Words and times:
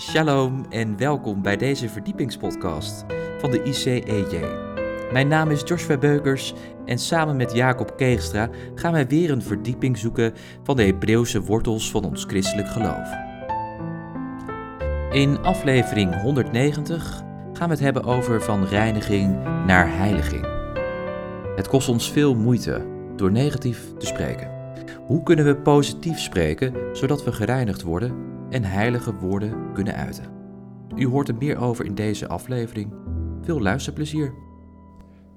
Shalom 0.00 0.66
en 0.68 0.96
welkom 0.96 1.42
bij 1.42 1.56
deze 1.56 1.88
verdiepingspodcast 1.88 3.04
van 3.38 3.50
de 3.50 3.62
ICEJ. 3.62 4.44
Mijn 5.12 5.28
naam 5.28 5.50
is 5.50 5.62
Joshua 5.64 5.98
Beukers 5.98 6.54
en 6.84 6.98
samen 6.98 7.36
met 7.36 7.52
Jacob 7.52 7.96
Keegstra 7.96 8.50
gaan 8.74 8.92
wij 8.92 9.06
weer 9.06 9.30
een 9.30 9.42
verdieping 9.42 9.98
zoeken 9.98 10.34
van 10.62 10.76
de 10.76 10.82
Hebreeuwse 10.82 11.42
wortels 11.42 11.90
van 11.90 12.04
ons 12.04 12.24
christelijk 12.24 12.68
geloof. 12.68 13.08
In 15.10 15.38
aflevering 15.42 16.20
190 16.20 17.22
gaan 17.52 17.68
we 17.68 17.74
het 17.74 17.84
hebben 17.84 18.04
over 18.04 18.42
van 18.42 18.64
reiniging 18.64 19.44
naar 19.66 19.96
heiliging. 19.96 20.46
Het 21.56 21.68
kost 21.68 21.88
ons 21.88 22.12
veel 22.12 22.34
moeite 22.34 22.86
door 23.16 23.32
negatief 23.32 23.96
te 23.98 24.06
spreken. 24.06 24.50
Hoe 25.06 25.22
kunnen 25.22 25.44
we 25.44 25.56
positief 25.56 26.18
spreken 26.18 26.74
zodat 26.92 27.24
we 27.24 27.32
gereinigd 27.32 27.82
worden 27.82 28.29
en 28.50 28.64
heilige 28.64 29.14
woorden 29.14 29.72
kunnen 29.72 29.94
uiten? 29.94 30.24
U 30.96 31.06
hoort 31.06 31.28
er 31.28 31.34
meer 31.34 31.58
over 31.58 31.84
in 31.84 31.94
deze 31.94 32.28
aflevering. 32.28 32.92
Veel 33.42 33.60
luisterplezier. 33.60 34.32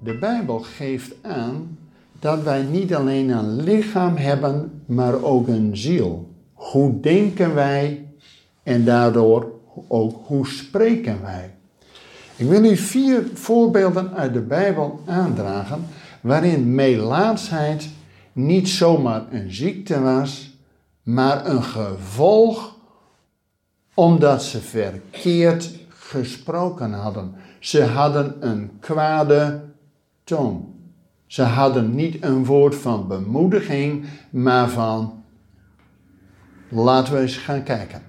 De 0.02 0.18
Bijbel 0.18 0.58
geeft 0.58 1.14
aan 1.22 1.78
dat 2.18 2.42
wij 2.42 2.62
niet 2.62 2.94
alleen 2.94 3.28
een 3.28 3.62
lichaam 3.62 4.16
hebben, 4.16 4.82
maar 4.86 5.22
ook 5.22 5.48
een 5.48 5.76
ziel. 5.76 6.28
Hoe 6.52 7.00
denken 7.00 7.54
wij 7.54 8.06
en 8.62 8.84
daardoor 8.84 9.52
ook 9.88 10.26
hoe 10.26 10.46
spreken 10.46 11.22
wij? 11.22 11.54
Ik 12.36 12.48
wil 12.48 12.64
u 12.64 12.76
vier 12.76 13.26
voorbeelden 13.34 14.14
uit 14.14 14.32
de 14.32 14.40
Bijbel 14.40 15.00
aandragen 15.06 15.84
waarin 16.20 16.74
meelaatsheid 16.74 17.88
niet 18.32 18.68
zomaar 18.68 19.22
een 19.30 19.52
ziekte 19.52 20.00
was, 20.00 20.58
maar 21.02 21.46
een 21.46 21.62
gevolg 21.62 22.73
omdat 23.94 24.42
ze 24.42 24.60
verkeerd 24.60 25.70
gesproken 25.88 26.92
hadden. 26.92 27.34
Ze 27.58 27.82
hadden 27.82 28.36
een 28.48 28.70
kwade 28.80 29.64
toon. 30.24 30.74
Ze 31.26 31.42
hadden 31.42 31.94
niet 31.94 32.24
een 32.24 32.44
woord 32.44 32.74
van 32.74 33.08
bemoediging, 33.08 34.04
maar 34.30 34.68
van 34.68 35.24
laten 36.68 37.14
we 37.14 37.20
eens 37.20 37.36
gaan 37.36 37.62
kijken. 37.62 38.02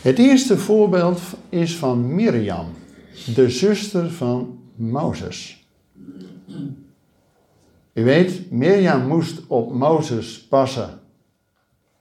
Het 0.00 0.18
eerste 0.18 0.58
voorbeeld 0.58 1.20
is 1.48 1.76
van 1.76 2.14
Miriam, 2.14 2.66
de 3.34 3.50
zuster 3.50 4.10
van 4.10 4.58
Mozes. 4.74 5.66
U 7.92 8.04
weet, 8.04 8.50
Mirjam 8.50 9.06
moest 9.06 9.46
op 9.46 9.72
Mozes 9.72 10.46
passen 10.46 11.00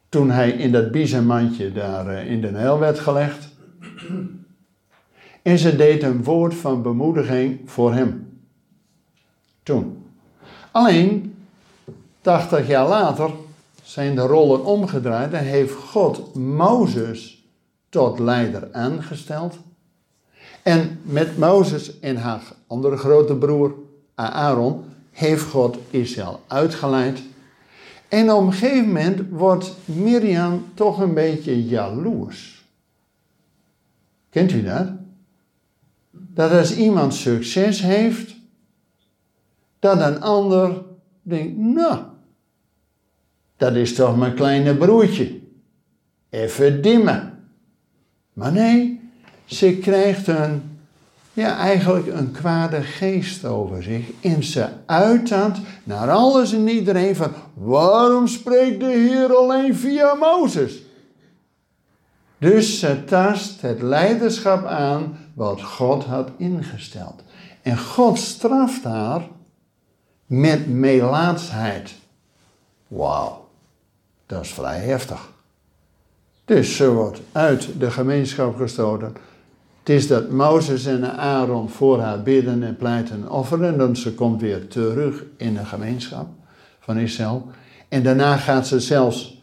toen 0.09 0.29
hij 0.29 0.51
in 0.51 0.71
dat 0.71 0.91
biezenmandje 0.91 1.71
daar 1.71 2.07
eh, 2.07 2.31
in 2.31 2.41
de 2.41 2.51
Nijl 2.51 2.79
werd 2.79 2.99
gelegd. 2.99 3.47
En 5.41 5.57
ze 5.57 5.75
deed 5.75 6.03
een 6.03 6.23
woord 6.23 6.53
van 6.53 6.81
bemoediging 6.81 7.59
voor 7.65 7.93
hem. 7.93 8.39
Toen. 9.63 10.05
Alleen, 10.71 11.35
80 12.21 12.67
jaar 12.67 12.87
later 12.87 13.29
zijn 13.83 14.15
de 14.15 14.21
rollen 14.21 14.65
omgedraaid 14.65 15.33
en 15.33 15.43
heeft 15.43 15.73
God 15.73 16.35
Mozes 16.35 17.45
tot 17.89 18.19
leider 18.19 18.67
aangesteld. 18.71 19.57
En 20.63 20.99
met 21.03 21.37
Mozes 21.37 21.99
en 21.99 22.17
haar 22.17 22.41
andere 22.67 22.97
grote 22.97 23.35
broer 23.35 23.73
Aaron 24.15 24.83
heeft 25.11 25.43
God 25.43 25.77
Israël 25.89 26.41
uitgeleid. 26.47 27.21
En 28.07 28.31
op 28.31 28.45
een 28.45 28.53
gegeven 28.53 28.87
moment 28.87 29.29
wordt 29.29 29.75
Miriam 29.85 30.65
toch 30.73 30.99
een 30.99 31.13
beetje 31.13 31.65
jaloers. 31.65 32.65
Kent 34.29 34.51
u 34.51 34.63
dat? 34.63 34.87
Dat 36.11 36.51
als 36.51 36.75
iemand 36.75 37.13
succes 37.13 37.81
heeft, 37.81 38.35
dat 39.79 40.01
een 40.01 40.21
ander 40.21 40.83
denkt, 41.21 41.57
nou, 41.57 42.03
dat 43.57 43.75
is 43.75 43.95
toch 43.95 44.17
mijn 44.17 44.33
kleine 44.33 44.75
broertje. 44.75 45.39
Even 46.29 46.81
dimmen. 46.81 47.47
Maar 48.33 48.51
nee, 48.51 48.99
ze 49.45 49.77
krijgt 49.77 50.27
een 50.27 50.76
ja, 51.37 51.57
eigenlijk 51.57 52.07
een 52.07 52.31
kwade 52.31 52.81
geest 52.81 53.45
over 53.45 53.83
zich. 53.83 54.05
En 54.21 54.43
ze 54.43 54.67
uit 54.85 55.33
naar 55.83 56.11
alles 56.11 56.53
en 56.53 56.67
iedereen 56.67 57.15
van, 57.15 57.31
waarom 57.53 58.27
spreekt 58.27 58.79
de 58.79 58.85
Heer 58.85 59.35
alleen 59.35 59.75
via 59.75 60.13
Mozes? 60.13 60.81
Dus 62.37 62.79
ze 62.79 63.03
tast 63.03 63.61
het 63.61 63.81
leiderschap 63.81 64.65
aan 64.65 65.17
wat 65.33 65.61
God 65.61 66.03
had 66.03 66.29
ingesteld. 66.37 67.23
En 67.61 67.77
God 67.77 68.19
straft 68.19 68.83
haar 68.83 69.27
met 70.25 70.67
melaatsheid. 70.67 71.93
Wauw, 72.87 73.47
dat 74.25 74.41
is 74.41 74.53
vrij 74.53 74.79
heftig. 74.79 75.29
Dus 76.45 76.75
ze 76.75 76.91
wordt 76.91 77.19
uit 77.31 77.79
de 77.79 77.91
gemeenschap 77.91 78.55
gestoten 78.55 79.15
het 79.87 79.95
is 79.95 80.07
dat 80.07 80.29
Mozes 80.31 80.85
en 80.85 81.17
Aaron 81.17 81.69
voor 81.69 81.99
haar 81.99 82.23
bidden 82.23 82.63
en 82.63 82.75
pleiten 82.77 83.15
en 83.15 83.29
offeren. 83.29 83.67
En 83.67 83.77
dan 83.77 83.95
ze 83.95 84.13
komt 84.13 84.41
weer 84.41 84.67
terug 84.67 85.23
in 85.37 85.53
de 85.53 85.65
gemeenschap 85.65 86.27
van 86.79 86.97
Israël. 86.97 87.47
En 87.89 88.03
daarna 88.03 88.37
gaat 88.37 88.67
ze 88.67 88.79
zelfs 88.79 89.41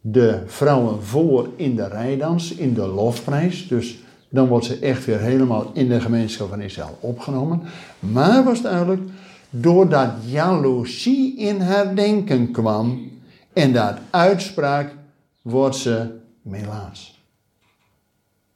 de 0.00 0.42
vrouwen 0.46 1.02
voor 1.02 1.48
in 1.56 1.76
de 1.76 1.88
rijdans, 1.88 2.54
in 2.54 2.74
de 2.74 2.86
lofprijs. 2.86 3.68
Dus 3.68 3.98
dan 4.28 4.46
wordt 4.48 4.64
ze 4.64 4.78
echt 4.78 5.04
weer 5.04 5.20
helemaal 5.20 5.70
in 5.74 5.88
de 5.88 6.00
gemeenschap 6.00 6.48
van 6.48 6.60
Israël 6.60 6.98
opgenomen. 7.00 7.62
Maar 7.98 8.44
was 8.44 8.62
duidelijk, 8.62 9.02
doordat 9.50 10.10
jaloezie 10.24 11.36
in 11.36 11.60
haar 11.60 11.94
denken 11.94 12.50
kwam 12.50 13.10
en 13.52 13.72
dat 13.72 13.94
uitspraak, 14.10 14.94
wordt 15.42 15.76
ze 15.76 16.06
melaas. 16.42 17.21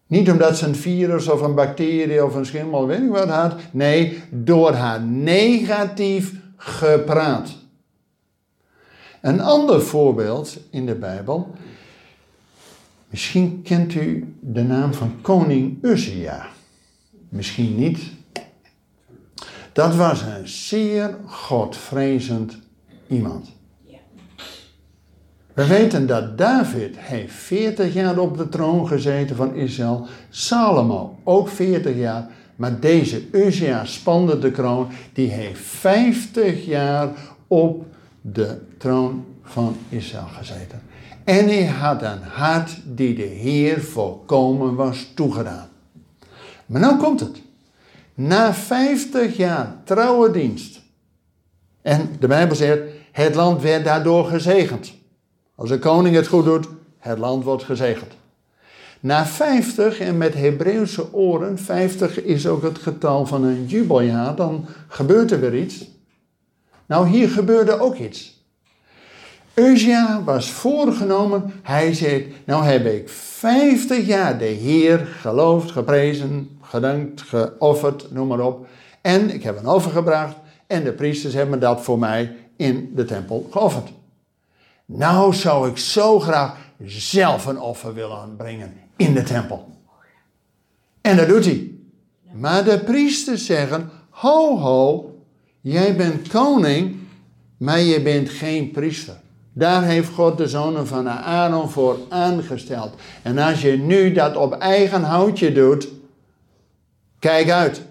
Niet 0.06 0.30
omdat 0.30 0.56
ze 0.56 0.66
een 0.66 0.76
virus 0.76 1.28
of 1.28 1.40
een 1.40 1.54
bacterie 1.54 2.24
of 2.24 2.34
een 2.34 2.46
schimmel, 2.46 2.86
weet 2.86 3.02
ik 3.02 3.10
wat 3.10 3.28
had. 3.28 3.54
Nee, 3.70 4.22
door 4.30 4.72
haar 4.72 5.02
negatief 5.02 6.34
gepraat. 6.56 7.56
Een 9.20 9.40
ander 9.40 9.82
voorbeeld 9.82 10.58
in 10.70 10.86
de 10.86 10.94
Bijbel. 10.94 11.54
Misschien 13.08 13.62
kent 13.62 13.94
u 13.94 14.34
de 14.40 14.62
naam 14.62 14.94
van 14.94 15.20
koning 15.20 15.78
Uzia. 15.82 16.46
Misschien 17.28 17.76
niet. 17.76 17.98
Dat 19.72 19.94
was 19.94 20.22
een 20.22 20.48
zeer 20.48 21.16
godvrezend 21.26 22.58
iemand. 23.06 23.55
We 25.56 25.66
weten 25.66 26.06
dat 26.06 26.38
David 26.38 26.96
heeft 26.98 27.34
40 27.34 27.94
jaar 27.94 28.18
op 28.18 28.36
de 28.36 28.48
troon 28.48 28.88
gezeten 28.88 29.36
van 29.36 29.54
Israël. 29.54 30.06
Salomo 30.30 31.18
ook 31.24 31.48
40 31.48 31.96
jaar. 31.96 32.28
Maar 32.56 32.80
deze 32.80 33.30
Uzia 33.30 33.84
spande 33.84 34.38
de 34.38 34.50
kroon. 34.50 34.88
Die 35.12 35.30
heeft 35.30 35.60
50 35.60 36.66
jaar 36.66 37.08
op 37.46 37.84
de 38.20 38.58
troon 38.78 39.24
van 39.42 39.76
Israël 39.88 40.26
gezeten. 40.26 40.82
En 41.24 41.46
hij 41.48 41.66
had 41.66 42.02
een 42.02 42.22
hart 42.22 42.76
die 42.84 43.14
de 43.14 43.22
Heer 43.22 43.80
volkomen 43.80 44.74
was 44.74 45.10
toegedaan. 45.14 45.68
Maar 46.66 46.80
nou 46.80 46.96
komt 46.98 47.20
het. 47.20 47.40
Na 48.14 48.54
50 48.54 49.36
jaar 49.36 49.76
trouwe 49.84 50.30
dienst. 50.30 50.80
En 51.82 52.08
de 52.18 52.26
Bijbel 52.26 52.56
zegt, 52.56 52.80
het 53.12 53.34
land 53.34 53.62
werd 53.62 53.84
daardoor 53.84 54.24
gezegend. 54.24 54.94
Als 55.56 55.70
een 55.70 55.78
koning 55.78 56.14
het 56.14 56.26
goed 56.26 56.44
doet, 56.44 56.68
het 56.98 57.18
land 57.18 57.44
wordt 57.44 57.62
gezegend. 57.62 58.12
Na 59.00 59.26
50, 59.26 59.98
en 59.98 60.16
met 60.16 60.34
Hebreeuwse 60.34 61.14
oren, 61.14 61.58
50 61.58 62.22
is 62.22 62.46
ook 62.46 62.62
het 62.62 62.78
getal 62.78 63.26
van 63.26 63.44
een 63.44 63.66
jubeljaar, 63.66 64.36
dan 64.36 64.66
gebeurt 64.88 65.30
er 65.30 65.40
weer 65.40 65.54
iets. 65.54 65.84
Nou, 66.86 67.08
hier 67.08 67.28
gebeurde 67.28 67.80
ook 67.80 67.96
iets. 67.96 68.44
Uzia 69.54 70.22
was 70.24 70.50
voorgenomen, 70.50 71.52
hij 71.62 71.94
zei, 71.94 72.34
nou 72.44 72.64
heb 72.64 72.86
ik 72.86 73.08
50 73.08 74.06
jaar 74.06 74.38
de 74.38 74.44
Heer 74.44 74.98
geloofd, 74.98 75.70
geprezen, 75.70 76.58
gedankt, 76.62 77.22
geofferd, 77.22 78.12
noem 78.12 78.26
maar 78.26 78.40
op. 78.40 78.66
En 79.00 79.34
ik 79.34 79.42
heb 79.42 79.58
een 79.58 79.68
offer 79.68 79.90
gebracht 79.90 80.36
en 80.66 80.84
de 80.84 80.92
priesters 80.92 81.34
hebben 81.34 81.60
dat 81.60 81.80
voor 81.80 81.98
mij 81.98 82.36
in 82.56 82.92
de 82.94 83.04
tempel 83.04 83.46
geofferd. 83.50 83.88
Nou 84.86 85.34
zou 85.34 85.68
ik 85.68 85.78
zo 85.78 86.20
graag 86.20 86.56
zelf 86.84 87.46
een 87.46 87.60
offer 87.60 87.94
willen 87.94 88.36
brengen 88.36 88.74
in 88.96 89.14
de 89.14 89.22
tempel. 89.22 89.68
En 91.00 91.16
dat 91.16 91.28
doet 91.28 91.44
hij. 91.44 91.70
Maar 92.32 92.64
de 92.64 92.78
priesters 92.78 93.46
zeggen: 93.46 93.90
Ho, 94.10 94.58
ho, 94.58 95.14
jij 95.60 95.96
bent 95.96 96.28
koning, 96.28 96.96
maar 97.56 97.80
je 97.80 98.02
bent 98.02 98.28
geen 98.28 98.70
priester. 98.70 99.16
Daar 99.52 99.84
heeft 99.84 100.08
God 100.08 100.38
de 100.38 100.48
zonen 100.48 100.86
van 100.86 101.08
Aaron 101.08 101.70
voor 101.70 101.98
aangesteld. 102.08 102.94
En 103.22 103.38
als 103.38 103.62
je 103.62 103.72
nu 103.72 104.12
dat 104.12 104.36
op 104.36 104.52
eigen 104.52 105.02
houtje 105.02 105.52
doet, 105.52 105.88
kijk 107.18 107.50
uit. 107.50 107.82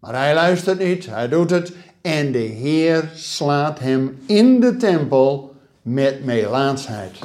Maar 0.00 0.14
hij 0.14 0.34
luistert 0.34 0.78
niet, 0.78 1.06
hij 1.06 1.28
doet 1.28 1.50
het. 1.50 1.72
En 2.02 2.32
de 2.32 2.38
Heer 2.38 3.10
slaat 3.14 3.78
hem 3.78 4.18
in 4.26 4.60
de 4.60 4.76
tempel 4.76 5.55
met 5.86 6.24
melaatsheid. 6.24 7.18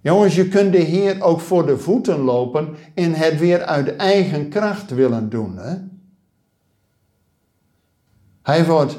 Jongens, 0.00 0.34
je 0.34 0.48
kunt 0.48 0.72
de 0.72 0.78
Heer 0.78 1.22
ook 1.22 1.40
voor 1.40 1.66
de 1.66 1.78
voeten 1.78 2.18
lopen 2.18 2.74
en 2.94 3.12
het 3.12 3.38
weer 3.38 3.62
uit 3.62 3.96
eigen 3.96 4.48
kracht 4.48 4.90
willen 4.90 5.28
doen. 5.28 5.56
Hè? 5.58 5.74
Hij 8.42 8.64
wordt 8.64 8.98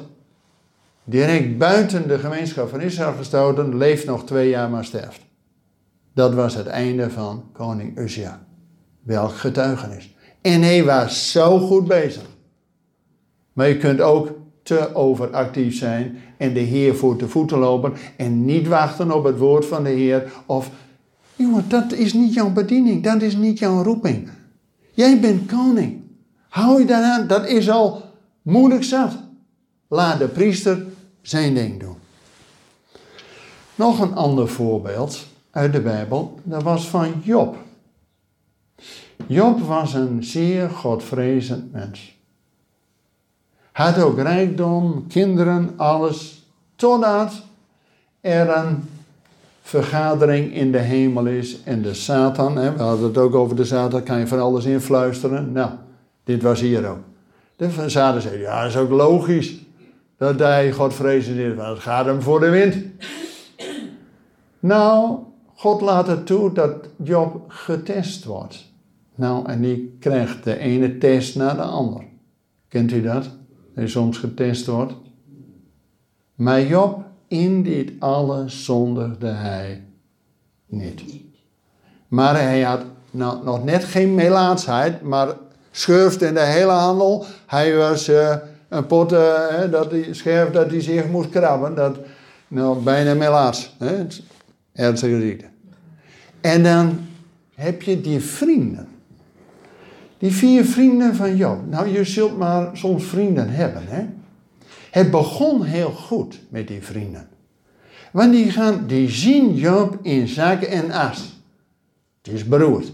direct 1.03 1.57
buiten 1.57 2.07
de 2.07 2.19
gemeenschap 2.19 2.69
van 2.69 2.81
Israël 2.81 3.13
gestoten, 3.13 3.77
leeft 3.77 4.05
nog 4.05 4.25
twee 4.25 4.49
jaar 4.49 4.69
maar 4.69 4.85
sterft. 4.85 5.21
Dat 6.13 6.33
was 6.33 6.55
het 6.55 6.67
einde 6.67 7.09
van 7.09 7.49
koning 7.51 7.97
Uzia. 7.97 8.45
Welk 9.01 9.31
getuigenis. 9.31 10.15
En 10.41 10.61
hij 10.61 10.83
was 10.83 11.31
zo 11.31 11.59
goed 11.59 11.87
bezig. 11.87 12.25
Maar 13.53 13.67
je 13.67 13.77
kunt 13.77 14.01
ook 14.01 14.31
te 14.63 14.95
overactief 14.95 15.77
zijn 15.77 16.17
en 16.37 16.53
de 16.53 16.59
Heer 16.59 16.95
voor 16.95 17.17
de 17.17 17.27
voeten 17.27 17.57
lopen 17.57 17.93
en 18.15 18.45
niet 18.45 18.67
wachten 18.67 19.11
op 19.11 19.23
het 19.23 19.37
woord 19.37 19.65
van 19.65 19.83
de 19.83 19.89
Heer. 19.89 20.31
Of, 20.45 20.69
jongen, 21.35 21.69
dat 21.69 21.93
is 21.93 22.13
niet 22.13 22.33
jouw 22.33 22.49
bediening, 22.49 23.03
dat 23.03 23.21
is 23.21 23.35
niet 23.35 23.59
jouw 23.59 23.83
roeping. 23.83 24.29
Jij 24.93 25.19
bent 25.19 25.45
koning. 25.45 26.01
Hou 26.49 26.79
je 26.79 26.85
daaraan, 26.85 27.27
dat 27.27 27.47
is 27.47 27.69
al 27.69 28.01
moeilijk 28.41 28.83
zat. 28.83 29.17
Laat 29.87 30.19
de 30.19 30.27
priester 30.27 30.85
zijn 31.21 31.53
ding 31.53 31.79
doen. 31.79 31.95
Nog 33.75 33.99
een 33.99 34.13
ander 34.13 34.47
voorbeeld 34.47 35.25
uit 35.51 35.73
de 35.73 35.81
Bijbel, 35.81 36.39
dat 36.43 36.63
was 36.63 36.87
van 36.87 37.13
Job. 37.23 37.57
Job 39.27 39.59
was 39.59 39.93
een 39.93 40.23
zeer 40.23 40.69
godvrezend 40.69 41.71
mens. 41.71 42.16
Had 43.77 44.01
ook 44.01 44.19
rijkdom, 44.19 45.07
kinderen, 45.07 45.73
alles, 45.75 46.45
totdat 46.75 47.41
er 48.21 48.49
een 48.49 48.83
vergadering 49.61 50.53
in 50.53 50.71
de 50.71 50.77
hemel 50.77 51.25
is 51.25 51.63
en 51.63 51.81
de 51.81 51.93
Satan, 51.93 52.57
hè, 52.57 52.73
we 52.73 52.81
hadden 52.81 53.07
het 53.07 53.17
ook 53.17 53.35
over 53.35 53.55
de 53.55 53.65
Satan, 53.65 54.03
kan 54.03 54.19
je 54.19 54.27
van 54.27 54.39
alles 54.39 54.65
influisteren. 54.65 55.51
Nou, 55.51 55.69
dit 56.23 56.41
was 56.41 56.59
hier 56.59 56.87
ook. 56.89 56.97
De 57.55 57.89
Satan 57.89 58.21
zei, 58.21 58.39
ja, 58.39 58.61
dat 58.61 58.69
is 58.69 58.77
ook 58.77 58.89
logisch 58.89 59.55
dat 60.17 60.39
hij 60.39 60.71
godvrezend 60.71 61.37
is, 61.37 61.55
want 61.55 61.69
het 61.69 61.79
gaat 61.79 62.05
hem 62.05 62.21
voor 62.21 62.39
de 62.39 62.49
wind. 62.49 62.75
Nou, 64.59 65.17
God 65.55 65.81
laat 65.81 66.07
het 66.07 66.25
toe 66.25 66.53
dat 66.53 66.73
Job 67.03 67.43
getest 67.47 68.25
wordt. 68.25 68.71
Nou, 69.15 69.49
en 69.49 69.61
die 69.61 69.97
krijgt 69.99 70.43
de 70.43 70.57
ene 70.57 70.97
test 70.97 71.35
na 71.35 71.53
de 71.53 71.61
ander. 71.61 72.03
Kent 72.67 72.91
u 72.91 73.01
dat? 73.01 73.29
Hij 73.77 73.87
soms 73.87 74.17
getest 74.17 74.65
wordt. 74.65 74.93
Maar 76.35 76.61
Job, 76.61 77.03
in 77.27 77.63
dit 77.63 77.91
alles 77.99 78.65
zondigde 78.65 79.27
hij 79.27 79.83
niet. 80.65 81.03
Maar 82.07 82.41
hij 82.41 82.61
had 82.61 82.81
nou, 83.11 83.43
nog 83.43 83.63
net 83.63 83.83
geen 83.83 84.15
melaatsheid, 84.15 85.01
maar 85.01 85.35
schurft 85.71 86.21
in 86.21 86.33
de 86.33 86.39
hele 86.39 86.71
handel. 86.71 87.25
Hij 87.45 87.75
was 87.75 88.09
uh, 88.09 88.35
een 88.69 88.85
pot, 88.85 89.13
uh, 89.13 89.71
dat 89.71 89.91
die 89.91 90.13
scherf 90.13 90.51
dat 90.51 90.69
hij 90.69 90.81
zich 90.81 91.07
moest 91.07 91.29
krabben. 91.29 91.75
Dat, 91.75 91.97
nou, 92.47 92.83
bijna 92.83 93.13
melaats. 93.13 93.75
Hè? 93.77 94.05
Ernstige 94.73 95.21
ziekte. 95.21 95.45
En 96.41 96.63
dan 96.63 96.99
heb 97.55 97.81
je 97.81 98.01
die 98.01 98.19
vrienden. 98.19 98.87
Die 100.17 100.31
vier 100.31 100.65
vrienden 100.65 101.15
van 101.15 101.35
Job. 101.35 101.59
Nou, 101.69 101.87
je 101.87 102.03
zult 102.03 102.37
maar 102.37 102.69
soms 102.73 103.03
vrienden 103.03 103.49
hebben, 103.49 103.81
hè. 103.85 104.05
Het 104.91 105.11
begon 105.11 105.63
heel 105.63 105.91
goed 105.91 106.39
met 106.49 106.67
die 106.67 106.81
vrienden. 106.81 107.27
Want 108.11 108.31
die, 108.31 108.51
gaan, 108.51 108.87
die 108.87 109.09
zien 109.09 109.55
Job 109.55 109.99
in 110.01 110.27
zaken 110.27 110.67
en 110.67 110.91
as. 110.91 111.41
Het 112.21 112.33
is 112.33 112.47
beroerd. 112.47 112.91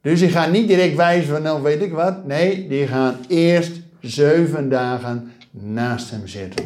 Dus 0.00 0.20
die 0.20 0.28
gaan 0.28 0.50
niet 0.50 0.68
direct 0.68 0.96
wijzen 0.96 1.32
van, 1.32 1.42
nou 1.42 1.62
weet 1.62 1.82
ik 1.82 1.92
wat. 1.92 2.26
Nee, 2.26 2.68
die 2.68 2.86
gaan 2.86 3.16
eerst 3.28 3.80
zeven 4.00 4.68
dagen 4.68 5.32
naast 5.50 6.10
hem 6.10 6.26
zitten. 6.26 6.64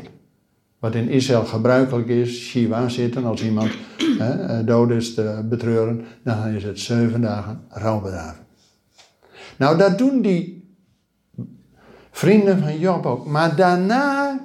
Wat 0.79 0.95
in 0.95 1.09
Israël 1.09 1.45
gebruikelijk 1.45 2.09
is, 2.09 2.41
Shiva 2.41 2.89
zitten, 2.89 3.25
als 3.25 3.43
iemand 3.43 3.71
hè, 4.19 4.65
dood 4.65 4.91
is 4.91 5.15
te 5.15 5.45
betreuren, 5.49 6.05
dan 6.23 6.49
is 6.49 6.65
het 6.65 6.81
zeven 6.81 7.21
dagen 7.21 7.61
rouwbedaven. 7.69 8.44
Nou, 9.57 9.79
dat 9.79 9.99
doen 9.99 10.23
die 10.23 10.69
vrienden 12.11 12.59
van 12.59 12.79
Job 12.79 13.07
ook. 13.07 13.27
Maar 13.27 13.57
daarna 13.57 14.41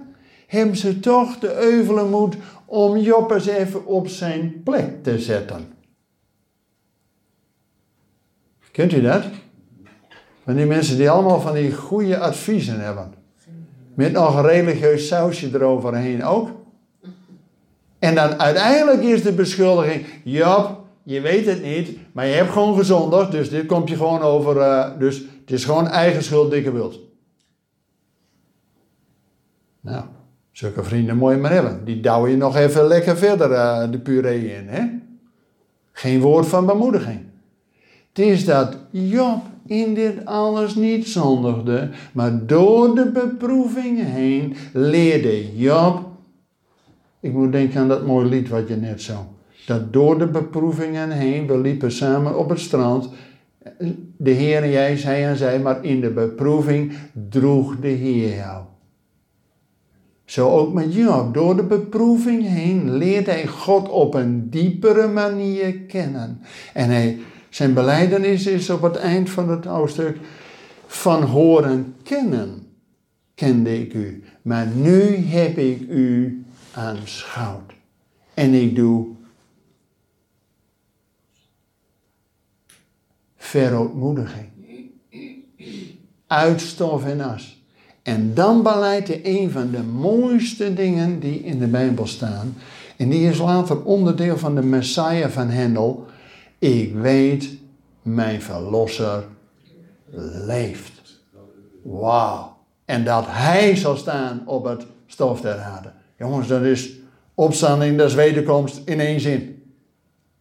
hebben 0.48 0.78
ze 0.78 1.00
toch 1.00 1.40
de 1.40 1.62
euvele 1.62 2.06
moed 2.06 2.36
om 2.66 2.98
Job 2.98 3.32
eens 3.32 3.46
even 3.46 3.86
op 3.86 4.08
zijn 4.08 4.62
plek 4.64 5.04
te 5.04 5.20
zetten. 5.20 5.68
Kent 8.72 8.94
u 8.94 9.02
dat? 9.02 9.24
Van 10.44 10.56
die 10.56 10.66
mensen 10.66 10.98
die 10.98 11.10
allemaal 11.10 11.42
van 11.42 11.54
die 11.54 11.74
goede 11.74 12.18
adviezen 12.18 12.80
hebben. 12.80 13.14
Met 13.94 14.12
nog 14.12 14.36
een 14.36 14.46
religieus 14.46 15.08
sausje 15.08 15.50
eroverheen 15.54 16.24
ook. 16.24 16.50
En 18.00 18.16
dan 18.16 18.40
uiteindelijk 18.40 19.02
is 19.02 19.24
de 19.24 19.34
beschuldiging: 19.34 20.06
Job, 20.24 20.79
je 21.10 21.22
weet 21.22 21.46
het 21.46 21.64
niet, 21.64 21.98
maar 22.12 22.26
je 22.26 22.34
hebt 22.34 22.52
gewoon 22.52 22.78
gezondigd, 22.78 23.32
dus 23.32 23.50
dit 23.50 23.66
komt 23.66 23.90
je 23.90 23.96
gewoon 23.96 24.22
over. 24.22 24.56
Uh, 24.56 25.00
dus 25.00 25.18
het 25.18 25.52
is 25.52 25.66
gewoon 25.66 25.88
eigen 25.88 26.24
schuld, 26.24 26.52
dikke 26.52 26.72
wilt. 26.72 27.00
Nou, 29.82 30.04
zulke 30.52 30.84
vrienden 30.84 31.18
moet 31.18 31.32
je 31.32 31.38
maar 31.38 31.52
hebben. 31.52 31.86
Die 31.86 32.00
douw 32.00 32.28
je 32.28 32.38
nog 32.38 32.56
even 32.56 32.88
lekker 32.88 33.18
verder 33.18 33.52
uh, 33.52 33.92
de 33.92 34.00
puree 34.00 34.56
in, 34.56 34.68
hè? 34.68 34.86
Geen 35.92 36.20
woord 36.20 36.48
van 36.48 36.66
bemoediging. 36.66 37.20
Het 38.08 38.20
is 38.20 38.46
dat 38.46 38.78
Job 38.92 39.42
in 39.66 39.94
dit 39.94 40.26
alles 40.26 40.76
niet 40.76 41.08
zondigde, 41.08 41.90
maar 42.12 42.46
door 42.46 42.96
de 42.96 43.12
beproeving 43.12 44.04
heen 44.04 44.56
leerde 44.74 45.58
Job. 45.58 46.08
Ik 47.20 47.34
moet 47.34 47.52
denken 47.52 47.80
aan 47.80 47.88
dat 47.88 48.06
mooie 48.06 48.26
lied 48.26 48.50
wat 48.50 48.68
je 48.68 48.76
net 48.76 49.02
zo 49.02 49.28
dat 49.70 49.94
door 49.94 50.18
de 50.18 50.28
beproevingen 50.28 51.12
heen, 51.12 51.48
we 51.48 51.58
liepen 51.58 51.92
samen 51.92 52.38
op 52.38 52.50
het 52.50 52.60
strand, 52.60 53.10
de 54.18 54.32
Heer 54.32 54.70
jij, 54.70 54.98
zij 54.98 55.28
en 55.28 55.38
zij, 55.38 55.60
maar 55.60 55.84
in 55.84 56.02
de 56.02 56.10
beproeving 56.10 56.94
droeg 57.30 57.80
de 57.80 57.88
Heer 57.88 58.36
jou. 58.36 58.64
Zo 60.26 60.50
ook 60.50 60.74
met 60.74 60.94
Job. 60.94 61.34
Door 61.34 61.56
de 61.56 61.64
beproeving 61.64 62.48
heen 62.48 62.98
leert 62.98 63.26
hij 63.26 63.48
God 63.48 63.90
op 63.90 64.14
een 64.14 64.50
diepere 64.50 65.08
manier 65.08 65.74
kennen. 65.74 66.42
En 66.74 66.90
hij, 66.90 67.18
zijn 67.50 67.74
beleidenis 67.74 68.46
is 68.46 68.70
op 68.70 68.82
het 68.82 68.96
eind 68.96 69.30
van 69.30 69.50
het 69.50 69.66
hoofdstuk 69.66 70.18
van 70.88 71.24
horen 71.24 71.96
kennen 72.04 72.68
kende 73.36 73.80
ik 73.80 73.94
u, 73.94 74.24
maar 74.42 74.68
nu 74.68 75.16
heb 75.16 75.58
ik 75.58 75.82
u 75.90 76.44
aanschouwd. 76.74 77.74
En 78.34 78.54
ik 78.54 78.76
doe 78.76 79.18
verootmoediging. 83.50 84.48
Uitstof 86.28 87.06
en 87.06 87.22
as. 87.22 87.64
En 88.04 88.34
dan 88.34 88.64
beleidt 88.64 89.08
hij 89.08 89.22
een 89.24 89.52
van 89.52 89.72
de 89.72 89.84
mooiste 89.84 90.74
dingen 90.74 91.20
die 91.20 91.40
in 91.40 91.60
de 91.60 91.68
Bijbel 91.68 92.08
staan. 92.08 92.56
En 92.98 93.10
die 93.10 93.30
is 93.30 93.38
later 93.38 93.84
onderdeel 93.84 94.38
van 94.38 94.56
de 94.56 94.62
Messiah 94.62 95.30
van 95.30 95.50
Hendel. 95.50 96.06
Ik 96.60 96.94
weet, 96.94 97.58
mijn 98.02 98.42
verlosser 98.42 99.24
leeft. 100.46 101.22
Wauw. 101.84 102.58
En 102.86 103.04
dat 103.04 103.26
hij 103.28 103.76
zal 103.76 103.96
staan 103.96 104.42
op 104.46 104.64
het 104.64 104.86
stof 105.06 105.42
der 105.42 105.60
aarde. 105.60 105.92
Jongens, 106.18 106.48
dat 106.48 106.62
is 106.62 106.92
opstanding, 107.34 107.98
dat 107.98 108.10
is 108.10 108.16
wederkomst 108.16 108.82
in 108.86 109.00
één 109.00 109.20
zin. 109.20 109.64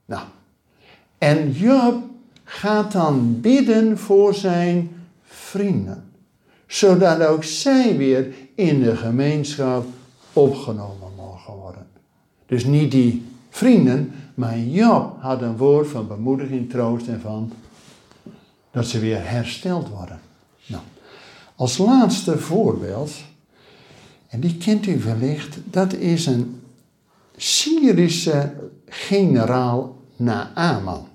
Nou. 0.04 0.22
En 1.18 1.50
Job 1.50 2.07
gaat 2.49 2.93
dan 2.93 3.40
bidden 3.40 3.99
voor 3.99 4.35
zijn 4.35 4.90
vrienden. 5.25 6.05
Zodat 6.67 7.23
ook 7.23 7.45
zij 7.45 7.97
weer 7.97 8.35
in 8.55 8.83
de 8.83 8.97
gemeenschap 8.97 9.87
opgenomen 10.33 11.09
mogen 11.17 11.55
worden. 11.55 11.87
Dus 12.47 12.64
niet 12.64 12.90
die 12.90 13.25
vrienden, 13.50 14.12
maar 14.35 14.59
Job 14.59 15.17
had 15.21 15.43
een 15.43 15.57
woord 15.57 15.88
van 15.88 16.07
bemoediging, 16.07 16.71
troost 16.71 17.07
en 17.07 17.21
van 17.21 17.52
dat 18.71 18.87
ze 18.87 18.99
weer 18.99 19.31
hersteld 19.31 19.88
worden. 19.88 20.21
Nou, 20.67 20.83
als 21.55 21.78
laatste 21.78 22.38
voorbeeld, 22.38 23.12
en 24.28 24.40
die 24.40 24.57
kent 24.57 24.87
u 24.87 24.99
wellicht, 24.99 25.59
dat 25.64 25.93
is 25.93 26.26
een 26.26 26.61
Syrische 27.37 28.52
generaal 28.87 29.97
Naaman. 30.17 31.07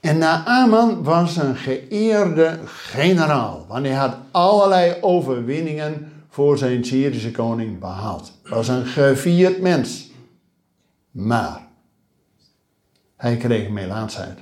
En 0.00 0.18
Naaman 0.18 1.02
was 1.02 1.36
een 1.36 1.56
geëerde 1.56 2.58
generaal, 2.64 3.64
want 3.68 3.86
hij 3.86 3.94
had 3.94 4.16
allerlei 4.30 4.94
overwinningen 5.00 6.12
voor 6.28 6.58
zijn 6.58 6.84
Syrische 6.84 7.30
koning 7.30 7.78
behaald. 7.78 8.32
Was 8.42 8.68
een 8.68 8.86
gevierd 8.86 9.60
mens. 9.60 10.10
Maar 11.10 11.66
hij 13.16 13.36
kreeg 13.36 13.68
melaatsheid. 13.68 14.38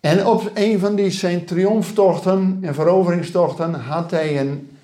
En 0.00 0.26
op 0.26 0.50
een 0.54 0.78
van 0.78 0.94
die 0.94 1.10
zijn 1.10 1.44
triomftochten 1.44 2.58
en 2.62 2.74
veroveringstochten 2.74 3.74
had 3.74 4.10
hij 4.10 4.40
een 4.40 4.78